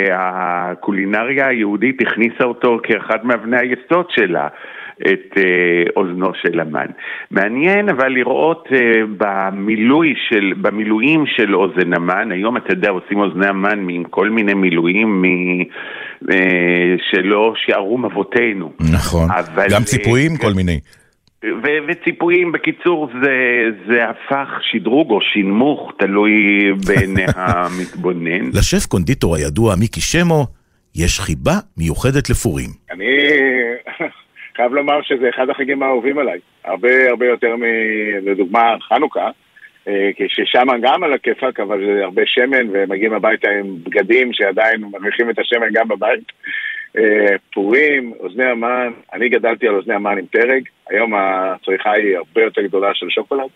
שהקולינריה 0.05 1.47
היהודית 1.47 2.01
הכניסה 2.01 2.43
אותו 2.43 2.79
כאחד 2.83 3.25
מאבני 3.25 3.57
היסוד 3.57 4.05
שלה. 4.09 4.47
את 5.01 5.37
אה, 5.37 5.83
אוזנו 5.95 6.31
של 6.41 6.59
המן. 6.59 6.85
מעניין 7.31 7.89
אבל 7.89 8.07
לראות 8.07 8.67
אה, 8.71 8.79
במילוי 9.17 10.13
של, 10.29 10.53
במילואים 10.61 11.25
של 11.27 11.55
אוזן 11.55 11.93
המן, 11.93 12.31
היום 12.31 12.57
אתה 12.57 12.73
יודע 12.73 12.89
עושים 12.89 13.19
אוזני 13.19 13.47
המן 13.47 13.89
עם 13.89 14.03
כל 14.03 14.29
מיני 14.29 14.53
מילואים 14.53 15.21
מ, 15.21 15.25
אה, 16.31 16.95
שלא 17.11 17.53
שיערום 17.55 18.05
אבותינו. 18.05 18.71
נכון, 18.93 19.31
אבל, 19.31 19.67
גם 19.69 19.83
ציפויים 19.83 20.31
אה, 20.31 20.37
כל 20.37 20.53
מיני. 20.55 20.79
ו- 21.45 21.85
וציפויים, 21.87 22.51
בקיצור, 22.51 23.09
זה, 23.23 23.35
זה 23.87 23.99
הפך 24.09 24.49
שדרוג 24.71 25.11
או 25.11 25.19
שינמוך, 25.33 25.91
תלוי 25.99 26.31
בעיני 26.87 27.25
המתבונן. 27.35 28.49
לשף 28.53 28.85
קונדיטור 28.85 29.35
הידוע 29.35 29.75
מיקי 29.79 30.01
שמו, 30.01 30.47
יש 30.95 31.19
חיבה 31.19 31.53
מיוחדת 31.77 32.29
לפורים. 32.29 32.69
אני 32.91 33.05
חייב 34.55 34.73
לומר 34.73 35.01
שזה 35.01 35.29
אחד 35.29 35.49
החגים 35.49 35.83
האהובים 35.83 36.17
עליי. 36.17 36.39
הרבה 36.63 37.09
הרבה 37.09 37.25
יותר 37.25 37.55
מ... 37.55 37.63
לדוגמה, 38.21 38.75
חנוכה, 38.81 39.29
אה, 39.87 40.09
כששם 40.15 40.67
גם 40.81 41.03
על 41.03 41.13
הכיפאק, 41.13 41.59
אבל 41.59 41.85
זה 41.85 42.03
הרבה 42.03 42.21
שמן, 42.25 42.67
ומגיעים 42.71 43.13
הביתה 43.13 43.49
עם 43.49 43.75
בגדים 43.83 44.33
שעדיין 44.33 44.81
מרוויחים 44.81 45.29
את 45.29 45.39
השמן 45.39 45.67
גם 45.73 45.87
בבית. 45.87 46.31
אה, 46.97 47.35
פורים, 47.53 48.13
אוזני 48.19 48.45
המן, 48.45 48.91
אני 49.13 49.29
גדלתי 49.29 49.67
על 49.67 49.75
אוזני 49.75 49.93
המן 49.93 50.17
עם 50.17 50.25
פרג, 50.25 50.63
היום 50.89 51.13
הצריכה 51.15 51.91
היא 51.91 52.17
הרבה 52.17 52.41
יותר 52.41 52.61
גדולה 52.61 52.93
של 52.93 53.09
שוקולד, 53.09 53.49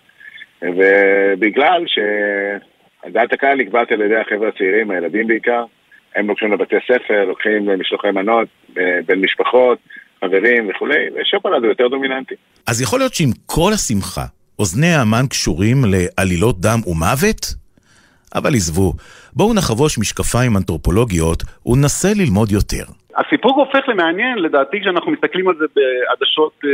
ובגלל 0.62 1.86
שדעת 1.88 3.34
הקהל 3.34 3.58
נקבעת 3.58 3.92
על 3.92 4.02
ידי 4.02 4.16
החבר'ה 4.16 4.48
הצעירים, 4.48 4.92
הילדים 4.92 5.28
בעיקר, 5.28 5.66
הם 6.16 6.28
לוקחים 6.28 6.54
לבתי 6.54 6.76
ספר, 6.88 7.26
לוקחים 7.26 7.80
משלוחי 7.80 8.12
מנות 8.12 8.48
בין 9.06 9.22
משפחות, 9.22 9.80
חברים 10.22 10.70
וכולי, 10.70 11.06
ושוקולד 11.16 11.64
הוא 11.64 11.70
יותר 11.70 11.88
דומיננטי. 11.88 12.36
אז 12.68 12.82
יכול 12.82 13.00
להיות 13.00 13.14
שעם 13.14 13.30
כל 13.46 13.72
השמחה, 13.74 14.26
אוזני 14.60 14.94
המן 14.96 15.26
קשורים 15.30 15.78
לעלילות 15.88 16.62
דם 16.62 16.80
ומוות? 16.88 17.42
אבל 18.36 18.50
עזבו, 18.56 18.94
בואו 19.34 19.54
נחבוש 19.54 20.00
משקפיים 20.00 20.58
אנתרופולוגיות 20.58 21.44
וננסה 21.66 22.10
ללמוד 22.16 22.52
יותר. 22.52 22.84
הסיפור 23.18 23.60
הופך 23.60 23.90
למעניין 23.90 24.38
לדעתי 24.38 24.82
כשאנחנו 24.82 25.12
מסתכלים 25.12 25.48
על 25.48 25.56
זה 25.60 25.66
בעדשות 25.76 26.54
אה, 26.66 26.70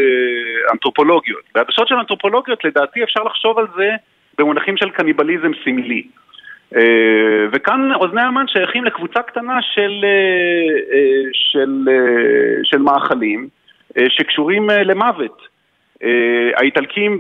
אנתרופולוגיות. 0.73 1.43
בעדשות 1.55 1.87
של 1.87 1.95
אנתרופולוגיות 1.95 2.65
לדעתי 2.65 3.03
אפשר 3.03 3.23
לחשוב 3.23 3.59
על 3.59 3.67
זה 3.77 3.89
במונחים 4.37 4.77
של 4.77 4.89
קניבליזם 4.89 5.51
סמלי. 5.63 6.03
אה, 6.75 7.47
וכאן 7.51 7.93
אוזני 7.93 8.21
המן 8.21 8.47
שייכים 8.47 8.85
לקבוצה 8.85 9.21
קטנה 9.21 9.61
של, 9.61 10.01
אה, 10.03 10.97
אה, 10.97 11.23
של, 11.33 11.85
של 12.63 12.77
מאכלים 12.77 13.47
שקשורים 14.09 14.69
למוות. 14.69 15.55
האיטלקים 16.55 17.19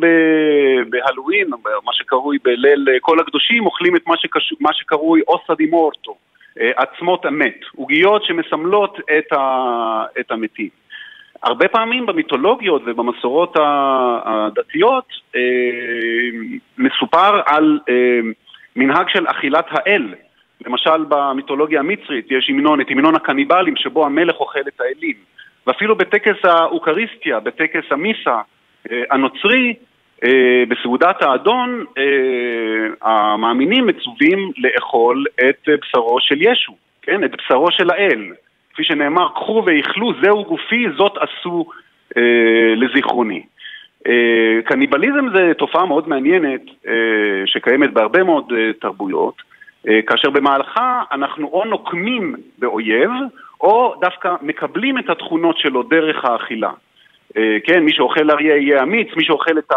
בהלואין, 0.89 1.47
מה 1.85 1.93
שקרוי 1.93 2.37
בליל 2.43 2.87
כל 3.01 3.19
הקדושים, 3.19 3.65
אוכלים 3.65 3.95
את 3.95 4.07
מה. 4.07 4.15
מה 4.61 4.69
שקרוי 4.73 5.21
אוסה 5.27 5.55
די 5.55 5.65
מורטו, 5.65 6.15
עצמות 6.59 7.25
המת, 7.25 7.59
עוגיות 7.75 8.23
שמסמלות 8.23 8.99
את, 9.17 9.33
ה... 9.33 10.03
את 10.19 10.31
המתים. 10.31 10.69
הרבה 11.43 11.67
פעמים 11.67 12.05
במיתולוגיות 12.05 12.81
ובמסורות 12.85 13.57
הדתיות 14.25 15.07
מסופר 16.77 17.41
על 17.45 17.79
מנהג 18.75 19.09
של 19.09 19.27
אכילת 19.27 19.65
האל. 19.69 20.13
למשל 20.65 21.03
במיתולוגיה 21.07 21.79
המצרית 21.79 22.31
יש 22.31 22.49
המנון, 22.49 22.81
את 22.81 22.85
המנון 22.89 23.15
הקניבלים 23.15 23.75
שבו 23.75 24.05
המלך 24.05 24.35
אוכל 24.35 24.59
את 24.59 24.81
האלים. 24.81 25.15
ואפילו 25.67 25.95
בטקס 25.95 26.45
האוכריסטיה, 26.45 27.39
בטקס 27.39 27.83
המיסה, 27.91 28.41
אה, 28.91 29.03
הנוצרי, 29.11 29.73
אה, 30.23 30.63
בסעודת 30.67 31.21
האדון, 31.21 31.85
אה, 31.97 32.03
המאמינים 33.01 33.87
מצווים 33.87 34.51
לאכול 34.57 35.25
את 35.49 35.69
בשרו 35.81 36.17
של 36.19 36.41
ישו, 36.41 36.75
כן? 37.01 37.23
את 37.23 37.31
בשרו 37.35 37.71
של 37.71 37.89
האל. 37.89 38.31
כפי 38.73 38.83
שנאמר, 38.83 39.29
קחו 39.29 39.63
ואיכלו, 39.65 40.13
זהו 40.23 40.43
גופי, 40.43 40.85
זאת 40.97 41.13
עשו 41.17 41.65
לזיכרוני. 42.75 43.43
קניבליזם 44.65 45.25
זה 45.35 45.51
תופעה 45.57 45.85
מאוד 45.85 46.09
מעניינת 46.09 46.61
שקיימת 47.45 47.93
בהרבה 47.93 48.23
מאוד 48.23 48.53
תרבויות, 48.81 49.35
כאשר 50.07 50.29
במהלכה 50.29 51.03
אנחנו 51.11 51.47
או 51.47 51.65
נוקמים 51.65 52.35
באויב, 52.57 53.11
או 53.61 53.95
דווקא 54.01 54.35
מקבלים 54.41 54.97
את 54.97 55.09
התכונות 55.09 55.57
שלו 55.57 55.83
דרך 55.83 56.25
האכילה. 56.25 56.69
אה, 57.37 57.57
כן, 57.63 57.83
מי 57.83 57.93
שאוכל 57.93 58.31
אריה 58.31 58.57
יהיה 58.57 58.83
אמיץ, 58.83 59.07
מי 59.15 59.25
שאוכל 59.25 59.57
את, 59.57 59.71
ה, 59.71 59.75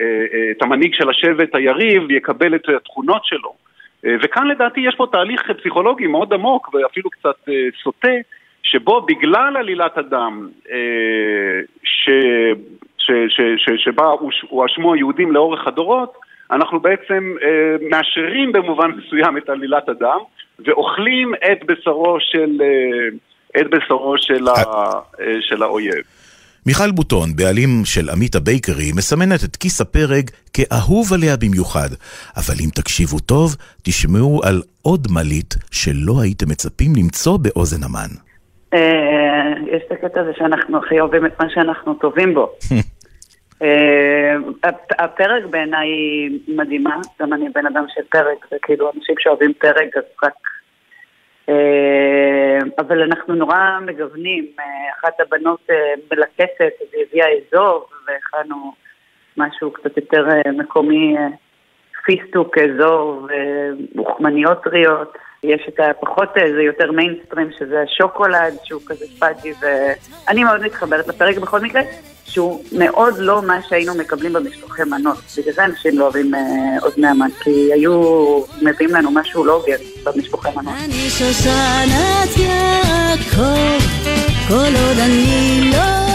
אה, 0.00 0.06
אה, 0.34 0.50
את 0.50 0.62
המנהיג 0.62 0.94
של 0.94 1.10
השבט 1.10 1.54
היריב 1.54 2.10
יקבל 2.10 2.54
את 2.54 2.68
התכונות 2.68 3.24
שלו. 3.24 3.54
וכאן 4.22 4.48
לדעתי 4.48 4.80
יש 4.80 4.94
פה 4.94 5.06
תהליך 5.12 5.50
פסיכולוגי 5.50 6.06
מאוד 6.06 6.32
עמוק 6.32 6.74
ואפילו 6.74 7.10
קצת 7.10 7.36
סוטה, 7.82 8.12
שבו 8.62 9.00
בגלל 9.00 9.56
עלילת 9.56 9.98
הדם 9.98 10.48
ש, 11.84 12.10
ש, 13.06 13.10
ש, 13.28 13.40
ש, 13.56 13.84
שבה 13.84 14.04
הואשמו 14.48 14.94
היהודים 14.94 15.32
לאורך 15.32 15.66
הדורות, 15.66 16.12
אנחנו 16.50 16.80
בעצם 16.80 17.34
מאשררים 17.90 18.52
במובן 18.52 18.90
מסוים 18.90 19.38
את 19.38 19.48
עלילת 19.48 19.88
הדם 19.88 20.18
ואוכלים 20.66 21.34
את 21.34 21.66
בשרו 21.66 22.16
של, 22.20 22.62
את 23.60 23.66
בשרו 23.70 24.14
של, 24.18 24.48
ה, 24.48 24.54
של 25.40 25.62
האויב. 25.62 26.02
מיכל 26.66 26.90
בוטון, 26.90 27.28
בעלים 27.36 27.84
של 27.84 28.10
עמית 28.12 28.34
הבייקרי, 28.34 28.92
מסמנת 28.96 29.44
את 29.44 29.56
כיס 29.56 29.80
הפרג 29.80 30.30
כאהוב 30.52 31.12
עליה 31.14 31.36
במיוחד. 31.36 31.88
אבל 32.36 32.54
אם 32.64 32.70
תקשיבו 32.74 33.18
טוב, 33.18 33.56
תשמעו 33.82 34.40
על 34.44 34.62
עוד 34.82 35.08
מלית 35.10 35.54
שלא 35.70 36.14
הייתם 36.22 36.48
מצפים 36.48 36.92
למצוא 36.96 37.38
באוזן 37.38 37.82
המן. 37.82 38.12
אה, 38.74 39.76
יש 39.76 39.82
את 39.86 39.92
הקטע 39.92 40.20
הזה 40.20 40.30
שאנחנו 40.38 40.78
הכי 40.78 41.00
אוהבים 41.00 41.26
את 41.26 41.40
מה 41.40 41.46
שאנחנו 41.54 41.94
טובים 41.94 42.34
בו. 42.34 42.50
אה, 43.62 44.34
הפרק 44.98 45.44
בעיניי 45.44 45.88
מדהימה, 46.48 46.96
גם 47.20 47.32
אני 47.32 47.48
בן 47.48 47.66
אדם 47.66 47.84
של 47.94 48.02
פרק, 48.10 48.46
וכאילו 48.52 48.90
אנשים 48.96 49.14
שאוהבים 49.18 49.52
פרק 49.52 49.96
אז 49.96 50.02
רק 50.22 50.34
אה, 51.48 52.58
אבל 52.78 53.02
אנחנו 53.02 53.34
נורא 53.34 53.58
מגוונים, 53.82 54.46
אה, 54.60 54.64
אחת 55.00 55.20
הבנות 55.20 55.66
מלקטת, 56.12 56.72
אז 56.80 56.86
היא 56.92 57.04
הביאה 57.10 57.26
אזוב, 57.28 57.84
והכנו 58.06 58.72
משהו 59.36 59.70
קצת 59.70 59.96
יותר 59.96 60.26
מקומי, 60.52 61.16
פיסטוק, 62.04 62.58
אזוב, 62.58 63.28
אוכמניות 63.98 64.62
טריות. 64.62 65.16
יש 65.42 65.60
את 65.68 65.80
הפחות, 65.80 66.28
זה 66.56 66.62
יותר 66.62 66.92
מיינסטרים, 66.92 67.50
שזה 67.58 67.80
השוקולד, 67.80 68.54
שהוא 68.64 68.82
כזה 68.86 69.04
fudgy, 69.18 69.52
ואני 69.60 70.44
מאוד 70.44 70.60
מתחברת 70.60 71.08
לפרק 71.08 71.38
בכל 71.38 71.60
מקרה. 71.60 71.82
שהוא 72.28 72.64
מאוד 72.72 73.14
לא 73.18 73.42
מה 73.42 73.60
שהיינו 73.68 73.94
מקבלים 73.94 74.32
במשלוחי 74.32 74.82
מנות. 74.84 75.16
בגלל 75.38 75.52
זה 75.52 75.64
אנשים 75.64 75.98
לא 75.98 76.04
אוהבים 76.04 76.34
אה, 76.34 76.40
אוזני 76.82 77.08
המן, 77.08 77.28
כי 77.42 77.72
היו 77.72 78.02
מביאים 78.62 78.94
לנו 78.94 79.10
משהו 79.10 79.44
לא 79.44 79.52
הוגן 79.52 79.84
במשלוחי 80.04 80.48
מנות. 80.56 80.74
אני 80.84 81.10
שושנת 81.10 82.36
יעקב, 82.36 83.84
כל 84.48 84.54
עוד 84.54 84.98
אני 84.98 85.70
לא 85.72 86.05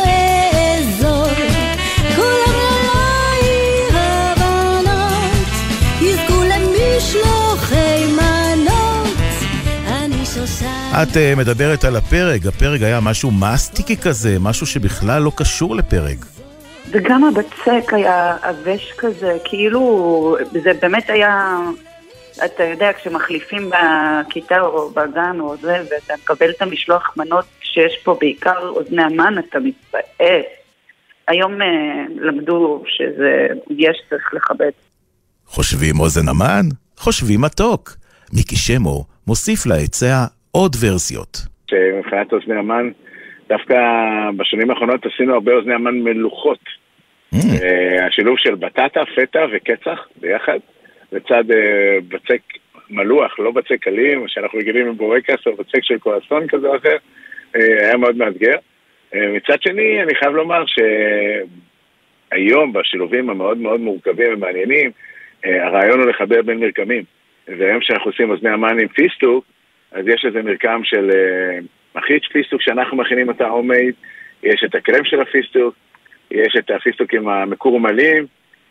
את 10.91 11.07
uh, 11.07 11.39
מדברת 11.39 11.83
על 11.83 11.95
הפרק, 11.95 12.45
הפרק 12.45 12.81
היה 12.81 12.99
משהו 13.01 13.31
מסטיקי 13.31 13.97
כזה, 13.97 14.37
משהו 14.39 14.81
בכלל 14.81 15.21
לא 15.21 15.31
קשור 15.35 15.75
לפרק. 15.75 16.17
וגם 16.91 17.23
הבצק 17.23 17.93
היה 17.93 18.37
עבש 18.41 18.93
כזה, 18.97 19.37
כאילו, 19.43 20.37
זה 20.63 20.71
באמת 20.81 21.09
היה, 21.09 21.57
אתה 22.45 22.63
יודע, 22.63 22.91
כשמחליפים 22.93 23.69
בכיתה 23.69 24.61
או 24.61 24.89
בגן 24.89 25.37
או 25.39 25.57
זה, 25.57 25.83
ואתה 25.91 26.13
מקבל 26.23 26.49
את 26.49 26.61
המשלוח 26.61 27.13
מנות 27.17 27.45
שיש 27.61 27.97
פה 28.03 28.17
בעיקר 28.19 28.67
אוזני 28.67 29.03
המן, 29.03 29.35
אתה 29.39 29.59
מתבאס. 29.59 30.45
היום 31.27 31.61
uh, 31.61 31.65
למדו 32.15 32.83
שזה, 32.87 33.47
יש 33.69 33.97
צריך 34.09 34.33
לכבד. 34.33 34.71
חושבים 35.45 35.99
אוזן 35.99 36.27
המן? 36.27 36.65
חושבים 36.97 37.41
מתוק. 37.41 37.95
מיקי 38.33 38.55
שמו 38.55 39.05
מוסיף 39.27 39.65
להיצע 39.65 40.25
עוד 40.51 40.75
ורסיות. 40.81 41.37
מבחינת 41.99 42.33
אוזני 42.33 42.55
המן, 42.55 42.89
דווקא 43.49 43.75
בשנים 44.37 44.69
האחרונות 44.69 45.05
עשינו 45.05 45.33
הרבה 45.33 45.53
אוזני 45.53 45.73
המן 45.73 45.99
מלוכות. 45.99 46.59
Mm. 47.35 47.37
Uh, 47.37 48.03
השילוב 48.07 48.37
של 48.37 48.55
בטטה, 48.55 49.01
פטה 49.15 49.39
וקצח 49.53 50.07
ביחד, 50.21 50.59
לצד 51.11 51.43
uh, 51.51 51.53
בצק 52.07 52.41
מלוח, 52.89 53.39
לא 53.39 53.51
בצק 53.51 53.75
קלים, 53.81 54.27
שאנחנו 54.27 54.59
רגילים 54.59 54.87
עם 54.87 54.97
בורקס 54.97 55.47
או 55.47 55.55
בצק 55.55 55.83
של 55.83 55.97
קואסון 55.97 56.47
כזה 56.47 56.67
או 56.67 56.77
אחר, 56.77 56.95
uh, 56.95 57.57
היה 57.57 57.97
מאוד 57.97 58.15
מאתגר. 58.15 58.55
מצד 59.13 59.61
שני, 59.61 60.03
אני 60.03 60.15
חייב 60.15 60.35
לומר 60.35 60.63
שהיום, 62.31 62.73
בשילובים 62.73 63.29
המאוד 63.29 63.57
מאוד 63.57 63.79
מורכבים 63.79 64.33
ומעניינים, 64.33 64.91
הרעיון 65.43 65.99
הוא 65.99 66.09
לחבר 66.09 66.41
בין 66.41 66.59
מרקמים. 66.59 67.03
והיום 67.47 67.79
כשאנחנו 67.79 68.11
עושים 68.11 68.29
אוזני 68.29 68.49
המן 68.49 68.79
עם 68.79 68.87
פיסטוק, 68.87 69.45
אז 69.91 70.07
יש 70.07 70.25
איזה 70.25 70.41
מרקם 70.41 70.81
של 70.83 71.09
אה, 71.09 71.65
מחית 71.95 72.27
פיסטוק 72.31 72.61
שאנחנו 72.61 72.97
מכינים 72.97 73.27
אותה 73.27 73.47
homemade, 73.47 73.93
יש 74.43 74.63
את 74.65 74.75
הקרם 74.75 75.05
של 75.05 75.21
הפיסטוק, 75.21 75.75
יש 76.31 76.55
את 76.59 76.71
הפיסטוק 76.71 77.13
עם 77.13 77.29
המקורמלים, 77.29 78.25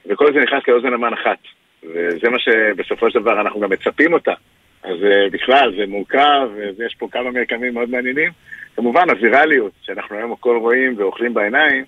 וכל 0.06 0.32
זה 0.32 0.40
נכנס 0.40 0.62
לאוזן 0.68 0.92
המן 0.92 1.12
אחת. 1.12 1.38
וזה 1.82 2.30
מה 2.30 2.38
שבסופו 2.38 3.10
של 3.10 3.18
דבר 3.18 3.40
אנחנו 3.40 3.60
גם 3.60 3.70
מצפים 3.70 4.12
אותה. 4.12 4.34
אז 4.82 4.96
אה, 4.96 5.32
בכלל, 5.32 5.72
זה 5.76 5.86
מורכב, 5.86 6.48
ויש 6.76 6.94
פה 6.94 7.08
כמה 7.12 7.30
מרקמים 7.30 7.74
מאוד 7.74 7.90
מעניינים. 7.90 8.30
כמובן, 8.76 9.10
הווירליות, 9.10 9.72
שאנחנו 9.82 10.16
היום 10.16 10.32
הכל 10.32 10.56
רואים 10.56 10.94
ואוכלים 10.98 11.34
בעיניים, 11.34 11.84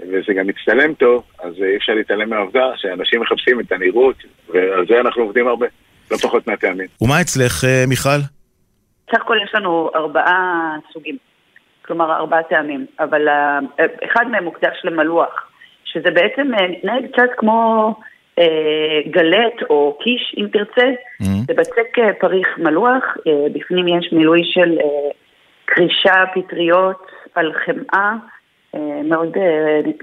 וזה 0.00 0.34
גם 0.38 0.46
מצטלם 0.46 0.94
טוב, 0.94 1.22
אז 1.42 1.54
אי 1.62 1.76
אפשר 1.76 1.92
להתעלם 1.92 2.30
מהעובדה 2.30 2.66
שאנשים 2.76 3.20
מחפשים 3.20 3.60
את 3.60 3.72
הנראות, 3.72 4.16
ועל 4.48 4.86
זה 4.88 5.00
אנחנו 5.00 5.22
עובדים 5.22 5.48
הרבה, 5.48 5.66
לא 6.10 6.16
פחות 6.16 6.46
מהטעמים. 6.46 6.86
ומה 7.00 7.20
אצלך, 7.20 7.64
אה, 7.64 7.84
מיכל? 7.88 8.41
סך 9.10 9.20
הכל 9.20 9.38
יש 9.44 9.54
לנו 9.54 9.90
ארבעה 9.94 10.76
סוגים. 10.92 11.16
כלומר 11.86 12.12
ארבעה 12.16 12.42
טעמים, 12.42 12.86
אבל 13.00 13.28
אחד 14.04 14.28
מהם 14.28 14.44
מוקדש 14.44 14.80
למלוח, 14.84 15.50
שזה 15.84 16.10
בעצם 16.10 16.50
מתנהג 16.70 17.06
קצת 17.12 17.28
כמו 17.36 17.94
גלט 19.06 19.62
או 19.70 19.98
קיש, 20.00 20.34
אם 20.38 20.46
תרצה. 20.52 20.86
Mm-hmm. 20.86 21.46
זה 21.46 21.54
בצק 21.54 21.98
פריך 22.20 22.48
מלוח, 22.58 23.04
בפנים 23.52 23.88
יש 23.88 24.12
מילוי 24.12 24.40
של 24.44 24.78
קרישה, 25.64 26.24
פטריות, 26.34 27.06
על 27.34 27.52
חמאה. 27.52 28.12
מאוד 29.04 29.36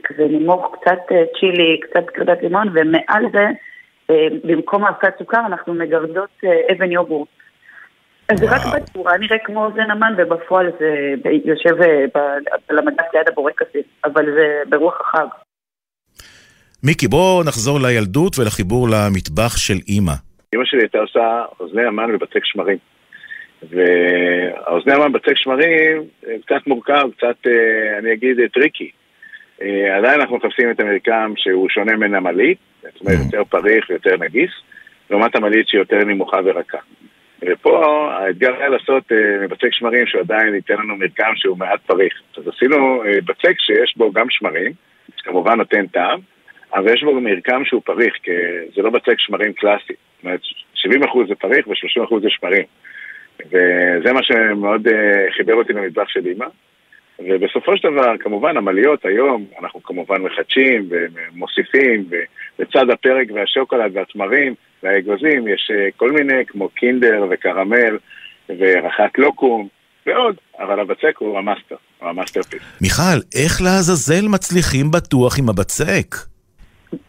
כזה 0.04 0.24
נימוך, 0.28 0.76
קצת 0.82 1.00
צ'ילי, 1.40 1.80
קצת 1.80 2.10
קרדת 2.10 2.42
לימון, 2.42 2.68
ומעל 2.74 3.26
זה, 3.32 3.46
במקום 4.44 4.86
אבקת 4.86 5.18
סוכר, 5.20 5.46
אנחנו 5.46 5.74
מגרדות 5.74 6.42
אבן 6.72 6.92
יוגורט. 6.92 7.30
אז 8.30 8.40
זה 8.40 8.46
רק 8.50 8.62
בצורה 8.76 9.18
נראה 9.18 9.38
כמו 9.44 9.66
אוזן 9.66 9.92
המן, 9.92 10.14
ובפועל 10.18 10.72
זה 10.80 11.16
יושב 11.46 11.82
על 12.70 12.78
המדף 12.78 13.04
ליד 13.14 13.28
הבורקסים, 13.28 13.82
אבל 14.06 14.26
זה 14.26 14.62
ברוח 14.70 15.02
החג. 15.02 15.26
מיקי, 16.84 17.08
בוא 17.08 17.44
נחזור 17.44 17.80
לילדות 17.80 18.40
ולחיבור 18.40 18.88
למטבח 18.90 19.58
של 19.58 19.78
אימא. 19.88 20.12
אימא 20.54 20.66
שלי 20.66 20.80
הייתה 20.80 20.98
עושה 20.98 21.44
אוזני 21.60 21.86
המן 21.86 22.16
מבצק 22.16 22.46
שמרים. 22.46 22.78
והאוזני 23.70 24.94
המן 24.94 25.12
בצק 25.12 25.36
שמרים 25.36 26.04
קצת 26.46 26.68
מורכב, 26.68 27.04
קצת, 27.18 27.48
אני 28.00 28.14
אגיד, 28.14 28.38
tricky. 28.54 28.92
עדיין 29.98 30.22
אנחנו 30.22 30.38
מחפשים 30.38 30.72
את 30.72 30.80
המרקם 30.80 31.34
שהוא 31.36 31.70
שונה 31.70 31.96
מן 31.96 32.16
המלית, 32.16 32.58
זאת 32.84 33.02
אומרת 33.02 33.18
יותר 33.26 33.44
פריך 33.44 33.90
ויותר 33.90 34.18
נגיס, 34.20 34.52
לעומת 35.10 35.36
המלית 35.36 35.68
שהיא 35.68 35.80
יותר 35.80 35.98
נמוחה 35.98 36.38
ורכה. 36.46 36.78
ופה 37.48 38.10
האתגר 38.12 38.56
היה 38.56 38.70
לעשות 38.70 39.12
אה, 39.12 39.48
בצק 39.48 39.70
שמרים 39.72 40.06
שעדיין 40.06 40.56
ייתן 40.56 40.74
לנו 40.74 40.96
מרקם 40.96 41.32
שהוא 41.36 41.58
מעט 41.58 41.80
פריך. 41.86 42.14
אז 42.38 42.48
עשינו 42.48 43.04
אה, 43.04 43.08
בצק 43.26 43.60
שיש 43.60 43.98
בו 43.98 44.12
גם 44.12 44.26
שמרים, 44.30 44.72
שכמובן 45.18 45.58
נותן 45.58 45.88
טעם, 45.88 46.20
אבל 46.74 46.94
יש 46.94 47.04
בו 47.04 47.16
גם 47.16 47.24
מרקם 47.24 47.66
שהוא 47.66 47.82
פריך, 47.86 48.14
כי 48.24 48.32
זה 48.76 48.82
לא 48.82 48.90
בצק 48.90 49.16
שמרים 49.18 49.54
קלאסי. 49.54 49.94
זאת 50.16 50.24
אומרת, 50.24 50.42
70% 50.76 51.28
זה 51.28 51.36
פריך 51.36 51.68
ו-30% 51.68 52.20
זה 52.22 52.30
שמרים. 52.30 52.66
וזה 53.46 54.14
מה 54.14 54.24
שמאוד 54.24 54.88
אה, 54.88 54.92
חיבר 55.38 55.54
אותי 55.54 55.74
למטבח 55.74 56.10
של 56.10 56.26
אימא. 56.26 56.46
ובסופו 57.28 57.78
של 57.78 57.88
דבר, 57.92 58.18
כמובן, 58.20 58.58
המליות 58.58 59.06
היום, 59.06 59.46
אנחנו 59.62 59.84
כמובן 59.84 60.22
מחדשים 60.22 60.90
ומוסיפים, 60.90 62.06
ולצד 62.10 62.90
הפרג 62.90 63.28
והשוקולד 63.34 63.92
והתמרים 63.94 64.54
והאגוזים 64.84 65.48
יש 65.48 65.72
אה, 65.74 65.88
כל 65.98 66.12
מיני, 66.12 66.46
כמו 66.48 66.70
קינדר 66.70 67.26
וקרמל 67.30 67.98
ורחת 68.50 69.18
לוקום 69.18 69.68
ועוד, 70.06 70.36
אבל 70.60 70.80
הבצק 70.80 71.18
הוא 71.18 71.38
ה 71.38 71.42
master, 71.42 71.76
הוא 72.00 72.10
ה 72.10 72.14
masterpiece. 72.14 72.62
מיכל, 72.82 73.20
איך 73.44 73.62
לעזאזל 73.62 74.28
מצליחים 74.28 74.92
בטוח 74.92 75.40
עם 75.40 75.50
הבצק? 75.50 76.16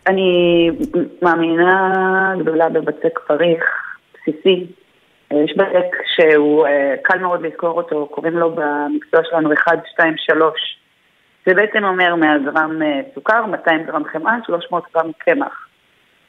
אני 0.07 0.71
מאמינה 1.23 2.35
גדולה 2.39 2.69
בבצק 2.69 3.19
פריך, 3.27 3.65
בסיסי, 4.15 4.67
יש 5.33 5.57
בדק 5.57 5.97
שהוא 6.15 6.67
אה, 6.67 6.95
קל 7.03 7.19
מאוד 7.19 7.43
לזכור 7.43 7.71
אותו, 7.71 8.09
קוראים 8.11 8.39
לו 8.39 8.51
במקצוע 8.51 9.21
שלנו 9.25 9.53
1, 9.53 9.87
2, 9.87 10.15
3. 10.17 10.79
זה 11.47 11.55
בעצם 11.55 11.85
אומר 11.85 12.15
100 12.15 12.39
גרם 12.39 12.83
אה, 12.83 13.01
סוכר, 13.15 13.47
200 13.47 13.85
גרם 13.85 14.05
חמאה, 14.05 14.37
300 14.47 14.85
גרם 14.95 15.11
קמח. 15.19 15.67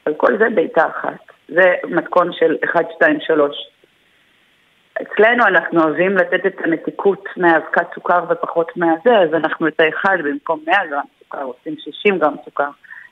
על 0.04 0.14
כל 0.14 0.38
זה 0.38 0.50
בעיטה 0.54 0.86
אחת. 0.86 1.32
זה 1.48 1.74
מתכון 1.84 2.32
של 2.32 2.56
1, 2.64 2.84
2, 2.96 3.20
3. 3.20 3.68
אצלנו 5.02 5.46
אנחנו 5.46 5.82
אוהבים 5.82 6.16
לתת 6.16 6.46
את 6.46 6.56
הנתיקות 6.64 7.24
מאבקת 7.36 7.86
סוכר 7.94 8.24
ופחות 8.28 8.76
מהזה, 8.76 9.18
אז 9.18 9.34
אנחנו 9.34 9.68
את 9.68 9.80
האחד 9.80 10.18
במקום 10.24 10.60
100 10.66 10.86
גרם 10.90 11.04
סוכר, 11.18 11.42
עושים 11.42 11.74
60 11.78 12.18
גרם 12.18 12.34
סוכר. 12.44 12.68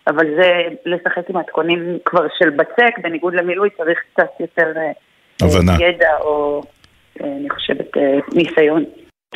אבל 0.06 0.26
זה 0.40 0.62
לשחק 0.86 1.30
עם 1.30 1.36
מתכונים 1.36 1.98
כבר 2.04 2.26
של 2.38 2.50
בצק, 2.50 2.98
בניגוד 3.02 3.34
למילוי 3.34 3.70
צריך 3.70 3.98
קצת 4.12 4.40
יותר... 4.40 4.72
הבנה. 5.42 5.72
ידע 5.80 6.10
או, 6.20 6.62
אה, 7.20 7.26
אני 7.40 7.50
חושבת, 7.50 7.96
אה, 7.96 8.18
ניסיון. 8.34 8.84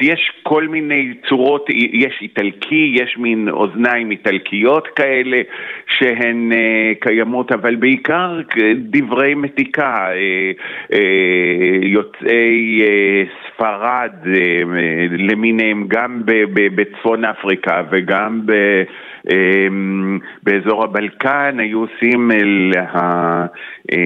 יש 0.00 0.32
כל 0.42 0.68
מיני 0.68 1.14
צורות, 1.28 1.66
יש 1.70 2.18
איטלקי, 2.22 2.92
יש 2.94 3.16
מין 3.18 3.48
אוזניים 3.48 4.10
איטלקיות 4.10 4.88
כאלה 4.88 5.42
שהן 5.98 6.52
uh, 6.52 6.56
קיימות, 7.00 7.52
אבל 7.52 7.74
בעיקר 7.74 8.40
דברי 8.76 9.34
מתיקה, 9.34 10.08
uh, 10.08 10.92
uh, 10.92 10.96
יוצאי 11.82 12.82
ספרד 13.46 14.12
למיניהם, 15.18 15.84
גם 15.88 16.22
בצפון 16.74 17.24
אפריקה 17.24 17.82
וגם 17.90 18.40
ב... 18.46 18.52
באזור 20.42 20.84
הבלקן 20.84 21.56
היו 21.60 21.80
עושים 21.80 22.30
אה, 23.92 23.96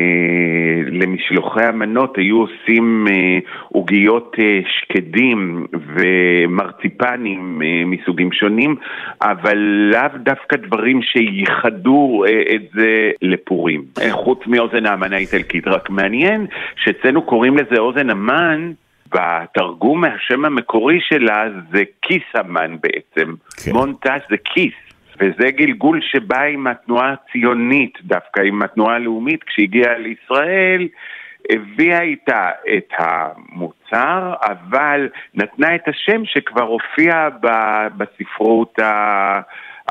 למשלוחי 0.91 1.65
המנות, 1.65 2.19
היו 2.19 2.41
עושים 2.41 3.07
אה, 3.11 3.39
עוגיות 3.69 4.37
אה, 4.39 4.61
שקדים 4.69 5.67
ומרציפנים 5.87 7.63
מסוגים 7.87 8.33
שונים, 8.33 8.77
אבל 9.23 9.59
לאו 9.93 10.19
דווקא 10.19 10.57
דברים 10.57 11.03
שייחדו 11.03 12.25
את 12.55 12.63
זה 12.75 13.11
לפורים. 13.23 13.85
חוץ 14.11 14.39
מאוזן 14.47 14.87
האמן 14.87 15.13
האיטלקית, 15.13 15.69
רק 15.69 15.91
מעניין 15.91 16.47
שאצלנו 16.77 17.23
קוראים 17.23 17.57
לזה 17.57 17.79
אוזן 17.79 18.11
המן 18.11 18.73
בתרגום 19.15 20.01
מהשם 20.01 20.45
המקורי 20.45 21.01
שלה 21.01 21.45
זה 21.73 21.83
כיס 22.03 22.23
המן 22.35 22.77
בעצם. 22.83 23.35
כן. 23.65 23.73
מונטאז' 23.73 24.21
זה 24.31 24.37
כיס. 24.45 24.75
וזה 25.21 25.51
גלגול 25.51 26.01
שבא 26.01 26.43
עם 26.43 26.67
התנועה 26.67 27.13
הציונית, 27.13 27.99
דווקא 28.03 28.41
עם 28.41 28.63
התנועה 28.63 28.95
הלאומית, 28.95 29.45
כשהגיעה 29.45 29.99
לישראל, 29.99 30.89
הביאה 31.51 32.01
איתה 32.01 32.51
את 32.77 32.89
המוצר, 32.99 34.35
אבל 34.43 35.09
נתנה 35.35 35.75
את 35.75 35.89
השם 35.89 36.23
שכבר 36.25 36.63
הופיע 36.63 37.29
בספרות 37.97 38.79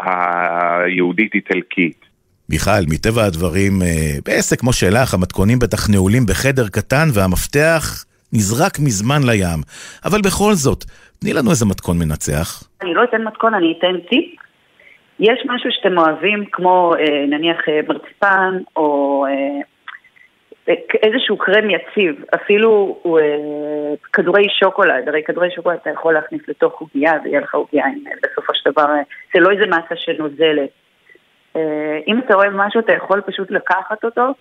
היהודית-איטלקית. 0.02 2.06
מיכל, 2.50 2.72
מטבע 2.89 3.24
הדברים, 3.24 3.82
אה, 3.82 3.88
בעסק 4.26 4.60
כמו 4.60 4.74
שלך, 4.74 5.13
המתכונים 5.13 5.60
בטח 5.60 5.89
נעולים 5.89 6.26
בחדר 6.26 6.67
קטן 6.67 7.08
והמפתח 7.13 8.06
נזרק 8.34 8.80
מזמן 8.80 9.22
לים. 9.30 9.60
אבל 10.06 10.22
בכל 10.22 10.54
זאת, 10.54 10.84
תני 11.20 11.34
לנו 11.34 11.50
איזה 11.50 11.65
מתכון 11.65 12.00
מנצח. 12.00 12.63
אני 12.82 12.93
לא 12.93 13.04
אתן 13.04 13.24
מתכון, 13.24 13.54
אני 13.54 13.74
אתן 13.80 14.00
טיפ. 14.10 14.36
יש 15.20 15.39
משהו 15.46 15.70
שאתם 15.72 15.98
אוהבים, 15.98 16.46
כמו 16.52 16.93
אה, 17.00 17.26
נניח 17.28 17.58
אה, 17.70 17.80
מרציפן, 17.88 18.58
או 18.76 19.26
אה, 19.30 19.62
איזשהו 21.03 21.38
קרם 21.38 21.69
יציב, 21.69 22.23
אפילו 22.36 23.01
אה, 23.06 23.93
כדורי 24.13 24.43
שוקולד, 24.60 25.10
הרי 25.10 25.23
כדורי 25.23 25.51
שוקולד 25.51 25.77
אתה 25.82 25.89
יכול 25.89 26.13
להכניס 26.13 26.41
לתוך 26.47 26.82
עוגיה, 26.82 27.12
ויהיה 27.23 27.39
לך 27.39 27.56
עוגיה 27.56 27.86
עם 27.86 28.03
בסופו 28.23 28.53
של 28.53 28.71
דבר, 28.71 28.84
אה, 28.84 29.01
זה 29.34 29.39
לא 29.39 29.51
איזה 29.51 29.65
מסה 29.67 29.95
שנוזלת. 29.95 30.69
אה, 31.56 31.99
אם 32.08 32.19
אתה 32.19 32.34
אוהב 32.36 32.53
משהו, 32.56 32.80
אתה 32.80 32.93
יכול 32.93 33.21
פשוט 33.21 33.51
לקחת 33.51 34.03
אותו 34.03 34.34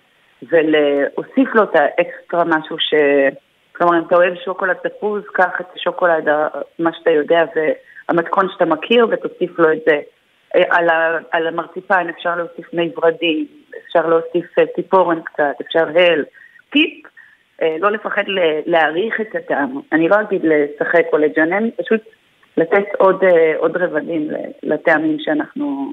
ולהוסיף 0.51 1.55
לו 1.55 1.63
את 1.63 1.75
האקסטרה 1.75 2.43
משהו 2.45 2.79
ש... 2.79 2.93
כלומר, 3.75 3.97
אם 3.97 4.03
אתה 4.07 4.15
אוהב 4.15 4.33
שוקולד 4.45 4.75
תפוז, 4.75 5.23
קח 5.33 5.61
את 5.61 5.65
השוקולד, 5.75 6.27
מה 6.79 6.89
שאתה 6.93 7.11
יודע, 7.11 7.43
והמתכון 7.55 8.47
שאתה 8.53 8.65
מכיר, 8.65 9.07
ותוסיף 9.11 9.59
לו 9.59 9.71
את 9.71 9.79
זה. 9.85 9.99
אה, 10.55 10.63
על, 10.69 10.89
ה, 10.89 11.17
על 11.31 11.47
המרציפן 11.47 12.07
אפשר 12.09 12.35
להוסיף 12.35 12.73
מי 12.73 12.91
ורדים, 12.97 13.47
אפשר 13.85 14.07
להוסיף 14.07 14.59
אה, 14.59 14.63
ציפורן 14.75 15.21
קצת, 15.21 15.55
אפשר 15.61 15.87
הל. 15.87 16.23
טיפ, 16.69 17.07
אה, 17.61 17.75
לא 17.79 17.91
לפחד 17.91 18.23
להעריך 18.65 19.21
את 19.21 19.35
הטעם. 19.35 19.79
אני 19.91 20.09
לא 20.09 20.15
אגיד 20.21 20.41
לשחק 20.43 21.03
או 21.13 21.17
לג'נן, 21.17 21.69
פשוט 21.77 22.01
לתת 22.57 22.85
עוד, 22.97 23.23
עוד 23.57 23.77
רבדים 23.77 24.29
לטעמים 24.63 25.17
שאנחנו 25.19 25.91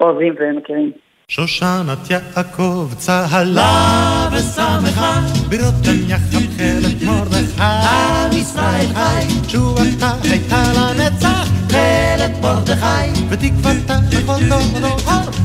אוהבים 0.00 0.34
ומכירים. 0.40 0.92
שושנת 1.28 2.10
יעקב 2.10 2.88
צהלה 2.96 4.28
ושמחה, 4.32 5.12
ברותם 5.50 5.98
יחלחלת 6.08 7.02
מרדכי, 7.06 7.62
עם 7.62 8.30
ישראל 8.32 8.86
חי, 8.94 9.26
תשובתה 9.46 10.12
הייתה 10.30 10.62
לנצח, 10.76 11.11
חלת 11.72 12.30
מרדכי, 12.42 13.26
ותקוותה 13.28 13.98
לכל 14.12 14.48
דור 14.48 14.76
ודור, 14.76 14.96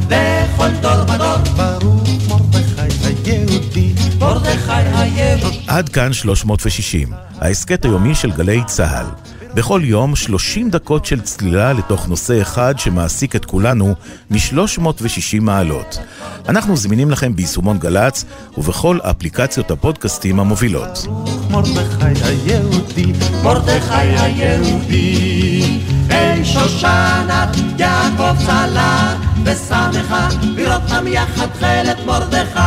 לכל 0.10 0.70
דור 0.82 1.02
ודור, 1.02 1.38
ברוך 1.58 2.10
מרדכי 2.30 3.08
היהודי, 3.26 3.94
מרדכי 4.20 4.72
היהודי. 4.72 5.60
עד 5.68 5.90
כאן 5.90 6.14
360, 6.14 7.14
ההסכת 7.42 7.86
היומי 7.86 8.16
של 8.16 8.32
גלי 8.32 8.62
צה"ל. 8.66 9.06
בכל 9.54 9.82
יום 9.84 10.16
30 10.16 10.70
דקות 10.70 11.06
של 11.06 11.22
צלילה 11.22 11.74
לתוך 11.74 12.08
נושא 12.08 12.42
אחד 12.42 12.80
שמעסיק 12.80 13.36
את 13.36 13.46
כולנו 13.46 13.94
מ-360 14.32 15.42
מעלות. 15.42 16.00
אנחנו 16.50 16.78
זמינים 16.78 17.12
לכם 17.12 17.36
ביישומון 17.36 17.78
גל"צ 17.80 18.26
ובכל 18.58 19.00
אפליקציות 19.04 19.72
הפודקאסטים 19.72 20.40
המובילות. 20.40 21.08
מרדכי 21.52 22.24
היהודי, 22.24 23.14
מרדכי 23.44 23.94
היהודי 23.94 25.57
היי 26.10 26.46
שושנת, 26.46 27.58
יעקב 27.78 28.46
צלה, 28.46 29.16
ושמחה, 29.44 30.30
לראות 30.42 30.92
עמך 30.92 31.44
תכלת 31.54 31.98
מרדכי. 32.06 32.60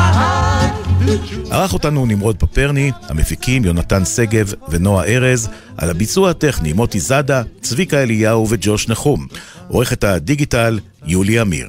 ערך 1.50 1.72
אותנו 1.72 2.06
נמרוד 2.06 2.36
פפרני, 2.36 2.92
המפיקים 3.08 3.64
יונתן 3.64 4.04
שגב 4.04 4.52
ונועה 4.68 5.06
ארז, 5.06 5.48
על 5.76 5.90
הביצוע 5.90 6.30
הטכני 6.30 6.72
מוטי 6.72 7.00
זאדה, 7.00 7.42
צביקה 7.60 8.02
אליהו 8.02 8.46
וג'וש 8.50 8.88
נחום. 8.88 9.26
עורכת 9.68 10.04
הדיגיטל 10.04 10.78
יולי 11.06 11.40
אמיר. 11.40 11.68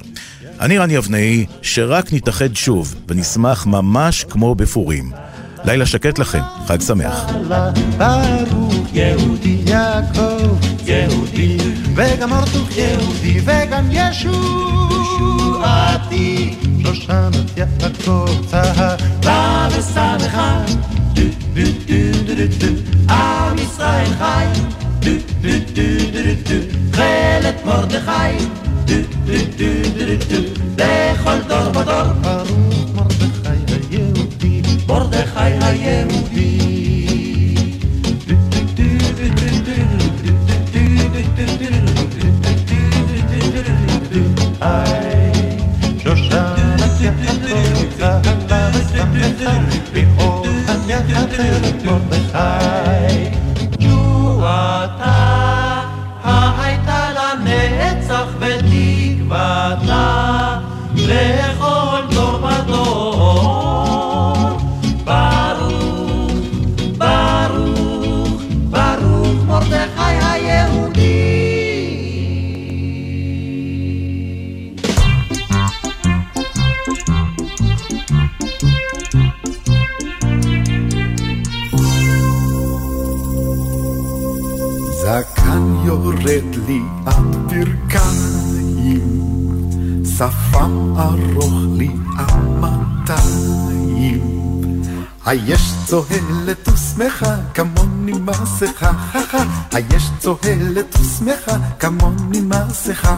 אני 0.60 0.78
רני 0.78 0.98
אבנאי, 0.98 1.46
שרק 1.62 2.12
נתאחד 2.12 2.54
שוב 2.54 2.94
ונשמח 3.08 3.66
ממש 3.66 4.24
כמו 4.24 4.54
בפורים. 4.54 5.12
לילה 5.64 5.86
שקט 5.86 6.18
לכם, 6.18 6.42
חג 6.66 6.80
שמח. 6.80 7.26
ברוך 7.98 8.88
וגם 12.22 12.32
ארתוך 12.32 12.68
יהודי 12.76 13.40
וגם 13.44 13.88
ישועתי 13.90 15.34
שושנת 16.82 17.56
יעקב 17.56 18.26
צהלה 18.46 19.68
ושמחה 19.70 20.64
דו 21.12 21.22
דו 21.54 21.62
דו 21.86 21.94
דו 22.26 22.34
דו 22.34 22.46
דו 22.58 22.66
עם 23.12 23.58
ישראל 23.58 24.06
חי 24.18 24.46
דו 25.00 25.10
דו 25.40 25.50
דו 25.74 25.82
דו 26.12 26.22
דו 26.22 26.34
דו 26.48 26.58
תכלת 26.90 27.58
מרדכי 27.66 28.34
דו 28.84 28.94
דו 29.26 29.34
דו 29.58 29.72
דו 29.98 30.16
דו 30.30 30.40
דו 30.76 30.84
לכל 30.84 31.38
דור 31.48 31.68
ודור 31.70 32.10
ברוך 32.20 32.90
מרדכי 32.94 33.58
היהודי 33.90 34.56
מרדכי 34.88 35.52
היהודי 35.60 36.31
do 51.32 51.98
the 52.10 52.28
time. 52.30 53.01
היש 95.32 95.72
צוהלת 95.86 96.68
ושמחה 96.68 97.36
כמוני 97.54 98.12
מסכה, 98.12 98.90
היש 99.72 100.10
צוהלת 100.18 100.96
ושמחה 101.00 101.56
כמוני 101.78 102.40
מסכה. 102.40 103.16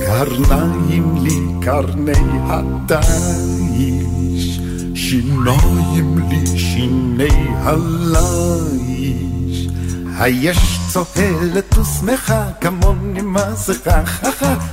קרניים 0.00 1.16
לי 1.22 1.40
קרני 1.62 2.12
הדיש, 2.48 4.60
שיניים 4.94 6.18
לי 6.28 6.58
שיני 6.58 7.48
הליש. 7.62 9.37
היש 10.20 10.78
צוהלת 10.92 11.78
ושמחה 11.78 12.44
כמוני 12.60 13.20
מסכה, 13.22 14.02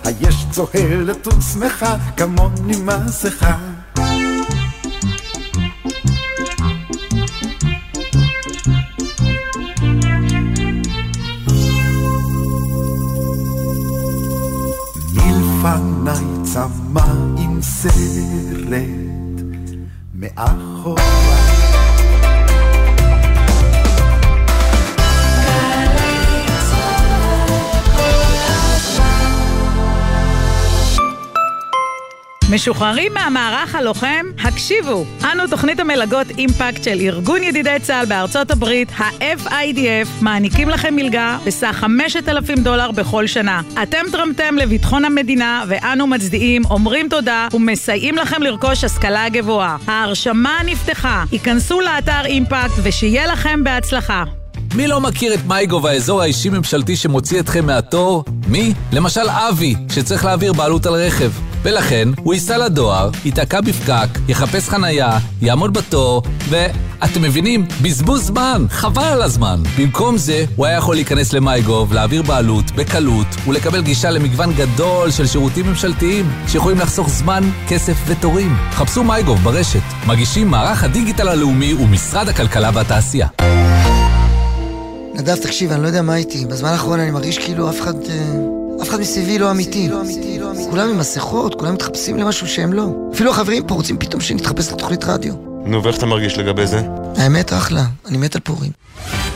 היש 0.04 0.46
צוהלת 0.52 1.28
ושמחה 1.28 1.96
כמוני 2.18 2.76
מסכה. 2.76 3.58
מלפניי 15.14 16.26
צמא 16.44 17.02
עם 17.38 17.62
סרט 17.62 18.26
מאחוריי 20.14 21.65
משוחררים 32.56 33.14
מהמערך 33.14 33.76
הלוחם? 33.76 34.26
הקשיבו! 34.44 35.06
אנו 35.32 35.48
תוכנית 35.48 35.80
המלגות 35.80 36.28
אימפקט 36.38 36.84
של 36.84 37.00
ארגון 37.02 37.44
ידידי 37.44 37.76
צה"ל 37.82 38.06
בארצות 38.06 38.52
הברית, 38.52 38.90
ה-FIDF, 38.98 40.08
מעניקים 40.22 40.70
לכם 40.70 40.96
מלגה 40.96 41.38
בסך 41.46 41.76
5,000 41.80 42.60
דולר 42.60 42.92
בכל 42.92 43.28
שנה. 43.28 43.62
אתם 43.84 44.04
תרמתם 44.12 44.58
לביטחון 44.58 45.06
המדינה, 45.06 45.64
ואנו 45.68 46.08
מצדיעים, 46.08 46.62
אומרים 46.70 47.10
תודה 47.10 47.48
ומסייעים 47.54 48.16
לכם 48.16 48.44
לרכוש 48.44 48.84
השכלה 48.84 49.30
גבוהה. 49.30 49.78
ההרשמה 49.88 50.58
נפתחה, 50.66 51.24
היכנסו 51.32 51.82
לאתר 51.82 52.26
אימפקט 52.26 52.74
ושיהיה 52.84 53.28
לכם 53.28 53.64
בהצלחה. 53.64 54.24
מי 54.76 54.88
לא 54.88 55.02
מכיר 55.02 55.34
את 55.34 55.40
מייגו 55.48 55.84
והאזור 55.84 56.22
האישי-ממשלתי 56.22 56.96
שמוציא 56.96 57.40
אתכם 57.40 57.66
מהתור? 57.66 58.24
מי? 58.48 58.74
למשל 58.94 59.30
אבי, 59.30 59.76
שצריך 59.92 60.26
להעביר 60.26 60.54
בעלות 60.54 60.86
על 60.86 60.94
רכב. 60.94 61.32
ולכן, 61.66 62.10
הוא 62.24 62.34
ייסע 62.34 62.58
לדואר, 62.58 63.10
ייתקע 63.26 63.62
בפקק, 63.62 64.08
יחפש 64.28 64.70
חנייה, 64.70 65.18
יעמוד 65.42 65.74
בתור, 65.74 66.22
ו... 66.50 66.66
אתם 67.04 67.22
מבינים? 67.22 67.66
בזבוז 67.82 68.26
זמן, 68.26 68.66
חבל 68.70 69.04
על 69.04 69.22
הזמן. 69.22 69.64
במקום 69.78 70.18
זה, 70.18 70.46
הוא 70.56 70.66
היה 70.66 70.78
יכול 70.78 70.96
להיכנס 70.96 71.34
למייגוב, 71.34 71.94
להעביר 71.94 72.22
בעלות, 72.22 72.72
בקלות, 72.72 73.28
ולקבל 73.48 73.82
גישה 73.82 74.12
למגוון 74.12 74.54
גדול 74.54 75.12
של 75.12 75.28
שירותים 75.28 75.66
ממשלתיים, 75.66 76.26
שיכולים 76.48 76.80
לחסוך 76.80 77.10
זמן, 77.10 77.44
כסף 77.68 77.98
ותורים. 78.08 78.56
חפשו 78.72 79.04
מייגוב 79.04 79.40
ברשת. 79.44 80.08
מגישים 80.08 80.48
מערך 80.48 80.84
הדיגיטל 80.84 81.28
הלאומי 81.28 81.74
ומשרד 81.74 82.30
הכלכלה 82.30 82.70
והתעשייה. 82.74 83.28
נדב, 85.14 85.36
תקשיב, 85.36 85.72
אני 85.72 85.82
לא 85.82 85.88
יודע 85.88 86.02
מה 86.02 86.16
איתי. 86.16 86.46
בזמן 86.46 86.70
האחרון 86.70 87.00
אני 87.00 87.12
מרגיש 87.12 87.38
כאילו 87.38 87.70
אף 87.70 87.82
אחד... 87.82 87.94
אה, 88.10 88.55
אף 88.82 88.90
אחד 88.90 89.00
מסביבי 89.00 89.40
לא 89.40 89.52
אמיתי. 89.52 89.90
כולם 90.70 90.90
עם 90.90 90.98
מסכות, 90.98 91.56
כולם 91.56 91.74
מתחפשים 91.74 92.18
למשהו 92.18 92.48
שהם 92.48 92.74
לא. 92.74 92.88
אפילו 93.14 93.32
החברים 93.32 93.68
פה 93.68 93.76
רוצים 93.76 93.98
פתאום 93.98 94.22
שנתחפש 94.22 94.72
לתוכנית 94.72 95.04
רדיו. 95.04 95.34
נו, 95.66 95.84
ואיך 95.84 95.98
אתה 95.98 96.06
מרגיש 96.06 96.38
לגבי 96.38 96.68
זה? 96.68 96.82
האמת, 97.18 97.54
אחלה. 97.54 97.84
אני 98.10 98.18
מת 98.18 98.36
על 98.36 98.42
פורים. 98.42 98.72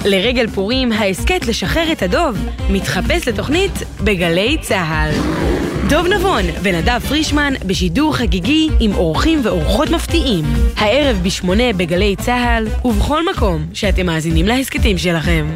לרגל 0.06 0.48
פורים, 0.48 0.92
ההסכת 0.92 1.46
לשחרר 1.48 1.92
את 1.92 2.04
הדוב 2.04 2.38
מתחפש 2.70 3.28
לתוכנית 3.28 3.72
בגלי 4.04 4.58
צה"ל. 4.62 5.12
דוב 5.90 6.08
נבון 6.08 6.44
ונדב 6.64 7.00
פרישמן 7.08 7.54
בשידור 7.66 8.16
חגיגי 8.16 8.70
עם 8.80 8.94
אורחים 8.96 9.40
ואורחות 9.44 9.90
מפתיעים. 9.90 10.46
הערב 10.78 11.20
בשמונה 11.24 11.74
בגלי 11.74 12.16
צה"ל 12.16 12.68
ובכל 12.86 13.30
מקום 13.34 13.66
שאתם 13.74 14.06
מאזינים 14.06 14.48
להסכתים 14.48 14.98
שלכם. 14.98 15.56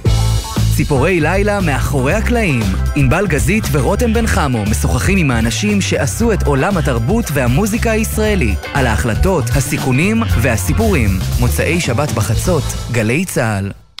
ציפורי 0.75 1.19
לילה 1.19 1.61
מאחורי 1.61 2.13
הקלעים. 2.13 2.63
ענבל 2.95 3.27
גזית 3.27 3.63
ורותם 3.71 4.13
בן 4.13 4.27
חמו 4.27 4.63
משוחחים 4.65 5.17
עם 5.17 5.31
האנשים 5.31 5.81
שעשו 5.81 6.33
את 6.33 6.43
עולם 6.43 6.77
התרבות 6.77 7.25
והמוזיקה 7.33 7.91
הישראלי, 7.91 8.55
על 8.73 8.87
ההחלטות, 8.87 9.43
הסיכונים 9.55 10.21
והסיפורים. 10.41 11.09
מוצאי 11.39 11.79
שבת 11.81 12.11
בחצות, 12.11 12.63
גלי 12.91 13.25
צה"ל. 13.25 13.80